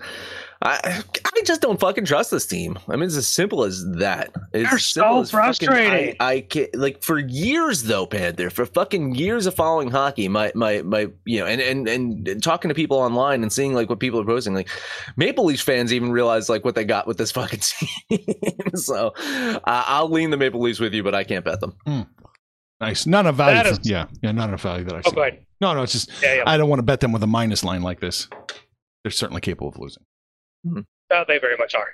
I 0.66 1.04
I 1.26 1.42
just 1.46 1.62
don't 1.62 1.78
fucking 1.80 2.06
trust 2.06 2.32
this 2.32 2.46
team. 2.48 2.80
I 2.88 2.94
mean, 2.96 3.04
it's 3.04 3.18
as 3.18 3.28
simple 3.28 3.66
as 3.66 3.86
that. 3.98 4.32
It's 4.54 4.70
They're 4.70 4.80
so 4.80 5.20
as 5.20 5.32
fucking- 5.32 5.68
frustrating. 5.68 6.16
I, 6.22 6.26
I 6.36 6.42
can't, 6.42 6.74
like 6.76 7.04
for 7.04 7.20
years 7.20 7.84
though, 7.84 8.06
Panther. 8.06 8.50
For 8.50 8.66
fucking 8.66 9.16
years 9.16 9.46
of 9.46 9.56
following 9.56 9.92
hockey, 9.92 10.30
my 10.30 10.54
my 10.56 10.82
my 10.84 11.08
you 11.26 11.40
know, 11.42 11.46
and 11.48 11.60
and 11.60 11.88
and 11.90 12.42
talking 12.42 12.70
to 12.70 12.76
people 12.76 12.98
online 12.98 13.44
and 13.44 13.52
seeing 13.52 13.74
like 13.74 13.90
what 13.90 14.00
people 14.00 14.22
are 14.22 14.26
posting, 14.26 14.54
like 14.54 14.70
Maple 15.18 15.44
Leafs 15.44 15.62
fans 15.62 15.92
even 15.94 16.12
realize 16.14 16.48
like 16.48 16.64
what 16.64 16.76
they 16.76 16.86
got 16.86 17.08
with 17.08 17.18
this 17.18 17.32
fucking 17.34 17.60
team. 18.10 18.20
so 18.76 19.14
uh, 19.18 19.60
I'll 19.66 20.10
lean 20.10 20.30
the 20.30 20.38
Maple 20.38 20.62
Leafs 20.62 20.80
with 20.80 20.94
you, 20.94 21.04
but 21.04 21.14
I 21.14 21.26
can't 21.26 21.44
bet 21.44 21.60
them. 21.60 21.76
Nice. 22.80 23.06
Not 23.06 23.22
enough 23.22 23.36
value. 23.36 23.56
That 23.56 23.66
for- 23.66 23.82
is- 23.82 23.90
yeah, 23.90 24.06
yeah, 24.22 24.32
not 24.32 24.48
enough 24.50 24.62
value 24.62 24.86
that 24.86 24.96
I've 24.96 25.04
Oh, 25.08 25.12
go 25.12 25.22
ahead. 25.24 25.46
No, 25.62 25.74
no, 25.74 25.84
it's 25.84 25.92
just 25.94 26.10
Yeah, 26.22 26.36
yeah. 26.36 26.44
I 26.46 26.58
don't 26.58 26.70
want 26.70 26.80
to 26.80 26.84
bet 26.84 27.00
them 27.02 27.12
with 27.12 27.24
a 27.24 27.28
minus 27.28 27.64
line 27.64 27.82
like 27.82 28.00
this. 28.00 28.28
They're 29.04 29.12
certainly 29.12 29.42
capable 29.42 29.68
of 29.70 29.78
losing. 29.78 30.04
Uh, 30.66 31.24
they 31.28 31.38
very 31.38 31.58
much 31.58 31.76
are. 31.76 31.88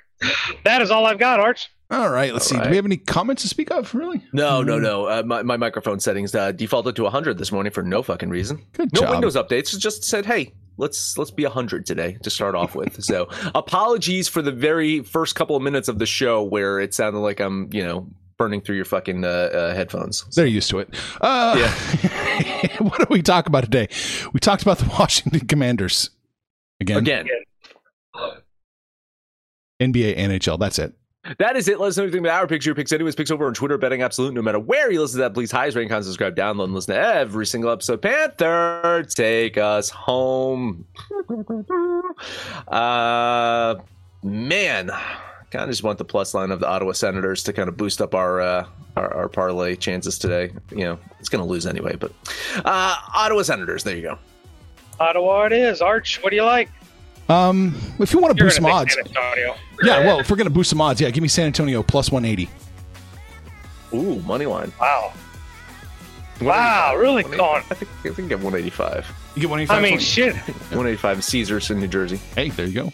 That 0.64 0.80
is 0.82 0.90
all 0.90 1.04
I've 1.06 1.18
got, 1.18 1.40
Arch. 1.40 1.68
All 1.90 2.08
right, 2.08 2.32
let's 2.32 2.50
All 2.52 2.58
see. 2.58 2.64
Do 2.64 2.70
we 2.70 2.76
have 2.76 2.84
any 2.84 2.96
comments 2.96 3.42
to 3.42 3.48
speak 3.48 3.70
of? 3.72 3.92
Really? 3.94 4.22
No, 4.32 4.62
no, 4.62 4.78
Mm, 4.78 4.82
no. 4.82 5.06
Uh, 5.06 5.22
my, 5.26 5.42
my 5.42 5.56
microphone 5.56 5.98
settings 5.98 6.34
uh, 6.34 6.52
defaulted 6.52 6.94
to 6.96 7.02
100 7.02 7.36
this 7.36 7.50
morning 7.50 7.72
for 7.72 7.82
no 7.82 8.02
fucking 8.02 8.30
reason. 8.30 8.64
Good 8.72 8.92
No 8.94 9.00
job. 9.02 9.10
Windows 9.10 9.34
updates. 9.34 9.76
Just 9.76 10.04
said, 10.04 10.24
"Hey, 10.24 10.54
let's 10.76 11.18
let's 11.18 11.32
be 11.32 11.42
100 11.42 11.84
today 11.84 12.16
to 12.22 12.30
start 12.30 12.54
off 12.54 12.74
with." 12.76 13.02
So, 13.10 13.28
apologies 13.56 14.28
for 14.28 14.40
the 14.40 14.52
very 14.52 15.02
first 15.02 15.34
couple 15.34 15.56
of 15.56 15.62
minutes 15.62 15.88
of 15.88 15.98
the 15.98 16.06
show 16.06 16.42
where 16.44 16.78
it 16.78 16.94
sounded 16.94 17.18
like 17.18 17.40
I'm, 17.40 17.68
you 17.72 17.82
know, 17.82 18.06
burning 18.36 18.60
through 18.60 18.76
your 18.76 18.84
fucking 18.84 19.24
uh, 19.24 19.28
uh, 19.28 19.74
headphones. 19.74 20.24
They're 20.36 20.46
used 20.46 20.70
to 20.70 20.78
it. 20.78 20.94
Uh, 21.20 21.58
what 22.78 22.98
do 23.00 23.06
we 23.10 23.20
talk 23.20 23.46
about 23.48 23.64
today? 23.64 23.88
We 24.32 24.38
talked 24.38 24.62
about 24.62 24.78
the 24.78 24.86
Washington 24.98 25.46
Commanders 25.48 26.10
again. 26.80 26.98
Again, 26.98 27.26
NBA, 29.80 30.16
NHL. 30.18 30.58
That's 30.58 30.78
it. 30.78 30.94
that 31.38 31.56
is 31.56 31.68
it. 31.68 31.80
Let 31.80 31.88
us 31.88 31.96
know 31.96 32.04
anything 32.04 32.20
about 32.20 32.40
our 32.40 32.46
picks, 32.46 32.64
your 32.64 32.74
picks, 32.74 32.92
anyways. 32.92 33.14
Picks 33.14 33.30
over 33.30 33.46
on 33.46 33.54
Twitter, 33.54 33.76
betting 33.78 34.02
absolute. 34.02 34.34
No 34.34 34.42
matter 34.42 34.58
where 34.58 34.90
you 34.90 35.00
listen 35.00 35.18
to 35.18 35.22
that, 35.24 35.34
please 35.34 35.50
highest 35.50 35.76
rating, 35.76 35.88
comment, 35.88 36.04
subscribe, 36.04 36.36
download, 36.36 36.64
and 36.64 36.74
listen 36.74 36.94
to 36.94 37.00
every 37.00 37.46
single 37.46 37.70
episode. 37.70 38.02
Panther, 38.02 39.04
take 39.08 39.58
us 39.58 39.90
home. 39.90 40.86
Uh, 42.68 43.76
man, 44.22 44.90
kind 45.50 45.64
of 45.64 45.70
just 45.70 45.82
want 45.82 45.98
the 45.98 46.04
plus 46.04 46.34
line 46.34 46.50
of 46.50 46.60
the 46.60 46.68
Ottawa 46.68 46.92
Senators 46.92 47.42
to 47.44 47.52
kind 47.52 47.68
of 47.68 47.76
boost 47.76 48.00
up 48.02 48.14
our 48.14 48.40
uh, 48.40 48.66
our, 48.96 49.14
our 49.14 49.28
parlay 49.28 49.76
chances 49.76 50.18
today. 50.18 50.52
You 50.70 50.84
know, 50.84 50.98
it's 51.18 51.28
going 51.28 51.42
to 51.42 51.48
lose 51.48 51.66
anyway, 51.66 51.96
but 51.96 52.12
uh, 52.64 52.96
Ottawa 53.14 53.42
Senators. 53.42 53.84
There 53.84 53.96
you 53.96 54.02
go. 54.02 54.18
Ottawa 54.98 55.44
it 55.46 55.52
is. 55.52 55.80
Arch, 55.80 56.22
what 56.22 56.30
do 56.30 56.36
you 56.36 56.44
like? 56.44 56.68
Um, 57.30 57.74
if 57.98 58.12
you 58.12 58.18
want 58.18 58.36
to 58.36 58.42
boost 58.42 58.56
some 58.56 58.64
gonna 58.64 58.74
odds, 58.74 58.94
San 58.94 59.04
yeah. 59.84 60.04
Well, 60.04 60.18
if 60.20 60.28
we're 60.30 60.36
gonna 60.36 60.50
boost 60.50 60.70
some 60.70 60.80
odds, 60.80 61.00
yeah, 61.00 61.10
give 61.10 61.22
me 61.22 61.28
San 61.28 61.46
Antonio 61.46 61.82
plus 61.82 62.10
one 62.10 62.24
eighty. 62.24 62.48
Ooh, 63.94 64.20
money 64.20 64.46
line. 64.46 64.72
Wow. 64.80 65.12
Wow, 66.40 66.94
really 66.96 67.22
185. 67.22 67.38
calling. 67.38 67.62
I 67.70 67.74
think 67.74 67.90
I 68.12 68.14
think 68.14 68.28
get 68.30 68.38
185. 68.38 69.06
You 69.34 69.42
get 69.42 69.50
one 69.50 69.60
eighty 69.60 69.66
five. 69.66 69.78
I 69.78 69.80
five. 69.82 69.90
mean, 69.90 69.98
shit. 70.00 70.34
185 70.34 71.22
Caesars 71.24 71.70
in 71.70 71.80
New 71.80 71.86
Jersey. 71.86 72.16
hey, 72.34 72.48
there 72.50 72.66
you 72.66 72.72
go. 72.72 72.92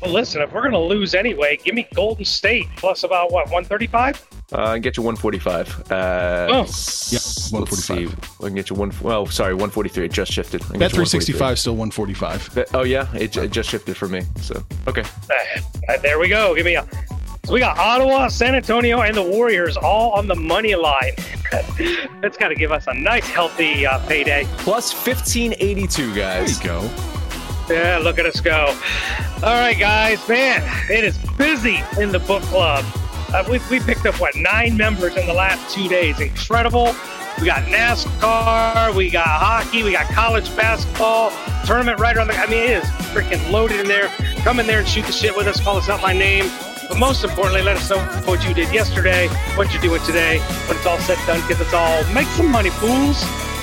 Well, 0.00 0.10
listen, 0.12 0.40
if 0.42 0.52
we're 0.52 0.62
going 0.62 0.72
to 0.72 0.78
lose 0.78 1.14
anyway, 1.14 1.58
give 1.62 1.74
me 1.74 1.86
Golden 1.94 2.24
State 2.24 2.66
plus 2.76 3.04
about 3.04 3.30
what, 3.32 3.44
135? 3.46 4.26
Uh, 4.52 4.56
I 4.62 4.72
can 4.74 4.80
get 4.82 4.96
you 4.96 5.02
145. 5.02 5.90
Uh, 5.92 6.46
Oh. 6.50 6.62
s- 6.62 7.12
Yeah, 7.12 7.18
Let's 7.58 7.76
see. 7.86 8.06
145. 8.06 8.30
I 8.40 8.44
can 8.46 8.54
get 8.54 8.70
you 8.70 8.76
one. 8.76 8.92
Well, 9.02 9.26
sorry, 9.26 9.52
143. 9.54 10.06
It 10.06 10.12
just 10.12 10.32
shifted. 10.32 10.62
I 10.62 10.66
can 10.68 10.72
Bet 10.78 10.80
get 10.80 10.92
you 10.92 10.96
three 10.96 11.06
sixty 11.06 11.32
143. 11.32 11.38
five, 11.38 11.58
still 11.58 11.76
one 11.76 11.90
forty 11.90 12.14
five. 12.14 12.54
That- 12.54 12.68
Oh 12.74 12.82
yeah, 12.84 13.06
it, 13.14 13.36
it 13.36 13.50
just 13.50 13.68
shifted 13.68 13.96
for 13.96 14.08
me. 14.08 14.22
So 14.40 14.62
okay. 14.86 15.02
Uh, 15.88 15.98
there 15.98 16.18
we 16.18 16.28
go. 16.28 16.54
Give 16.54 16.64
me 16.64 16.76
a. 16.76 16.86
So 17.44 17.52
we 17.54 17.60
got 17.60 17.78
Ottawa, 17.78 18.28
San 18.28 18.54
Antonio, 18.54 19.00
and 19.02 19.14
the 19.16 19.22
Warriors 19.22 19.76
all 19.78 20.12
on 20.12 20.26
the 20.28 20.34
money 20.34 20.74
line. 20.74 21.12
That's 22.20 22.36
got 22.36 22.48
to 22.48 22.54
give 22.54 22.72
us 22.72 22.86
a 22.88 22.94
nice, 22.94 23.26
healthy 23.26 23.86
uh, 23.86 23.98
payday. 24.06 24.46
Plus 24.58 24.92
1582, 24.92 26.14
guys. 26.14 26.14
There 26.14 26.14
guys. 26.14 26.62
you 26.62 26.64
go. 26.64 27.17
Yeah, 27.70 27.98
look 27.98 28.18
at 28.18 28.26
us 28.26 28.40
go. 28.40 28.66
All 29.42 29.60
right, 29.60 29.78
guys, 29.78 30.26
man, 30.28 30.62
it 30.90 31.04
is 31.04 31.18
busy 31.36 31.80
in 32.00 32.10
the 32.10 32.18
book 32.18 32.42
club. 32.44 32.84
Uh, 33.28 33.44
we, 33.48 33.60
we 33.70 33.78
picked 33.78 34.06
up, 34.06 34.18
what, 34.20 34.34
nine 34.36 34.76
members 34.76 35.16
in 35.16 35.26
the 35.26 35.34
last 35.34 35.74
two 35.74 35.86
days. 35.86 36.18
Incredible. 36.18 36.94
We 37.38 37.46
got 37.46 37.64
NASCAR, 37.64 38.94
we 38.96 39.10
got 39.10 39.28
hockey, 39.28 39.84
we 39.84 39.92
got 39.92 40.06
college 40.12 40.54
basketball, 40.56 41.30
tournament 41.64 42.00
right 42.00 42.16
around 42.16 42.28
the. 42.28 42.34
I 42.34 42.46
mean, 42.46 42.64
it 42.64 42.70
is 42.82 42.84
freaking 43.12 43.52
loaded 43.52 43.80
in 43.80 43.86
there. 43.86 44.08
Come 44.38 44.58
in 44.58 44.66
there 44.66 44.80
and 44.80 44.88
shoot 44.88 45.04
the 45.04 45.12
shit 45.12 45.36
with 45.36 45.46
us. 45.46 45.60
Call 45.60 45.76
us 45.76 45.88
out 45.88 46.02
by 46.02 46.14
name. 46.14 46.50
But 46.88 46.98
most 46.98 47.22
importantly, 47.22 47.62
let 47.62 47.76
us 47.76 47.90
know 47.90 48.00
what 48.24 48.48
you 48.48 48.54
did 48.54 48.72
yesterday, 48.72 49.28
what 49.56 49.72
you're 49.72 49.82
doing 49.82 50.02
today. 50.02 50.38
When 50.66 50.76
it's 50.76 50.86
all 50.86 50.98
said 50.98 51.18
and 51.18 51.26
done, 51.26 51.48
kids, 51.48 51.60
it's 51.60 51.74
all 51.74 52.02
make 52.12 52.26
some 52.28 52.50
money, 52.50 52.70
fools. 52.70 53.22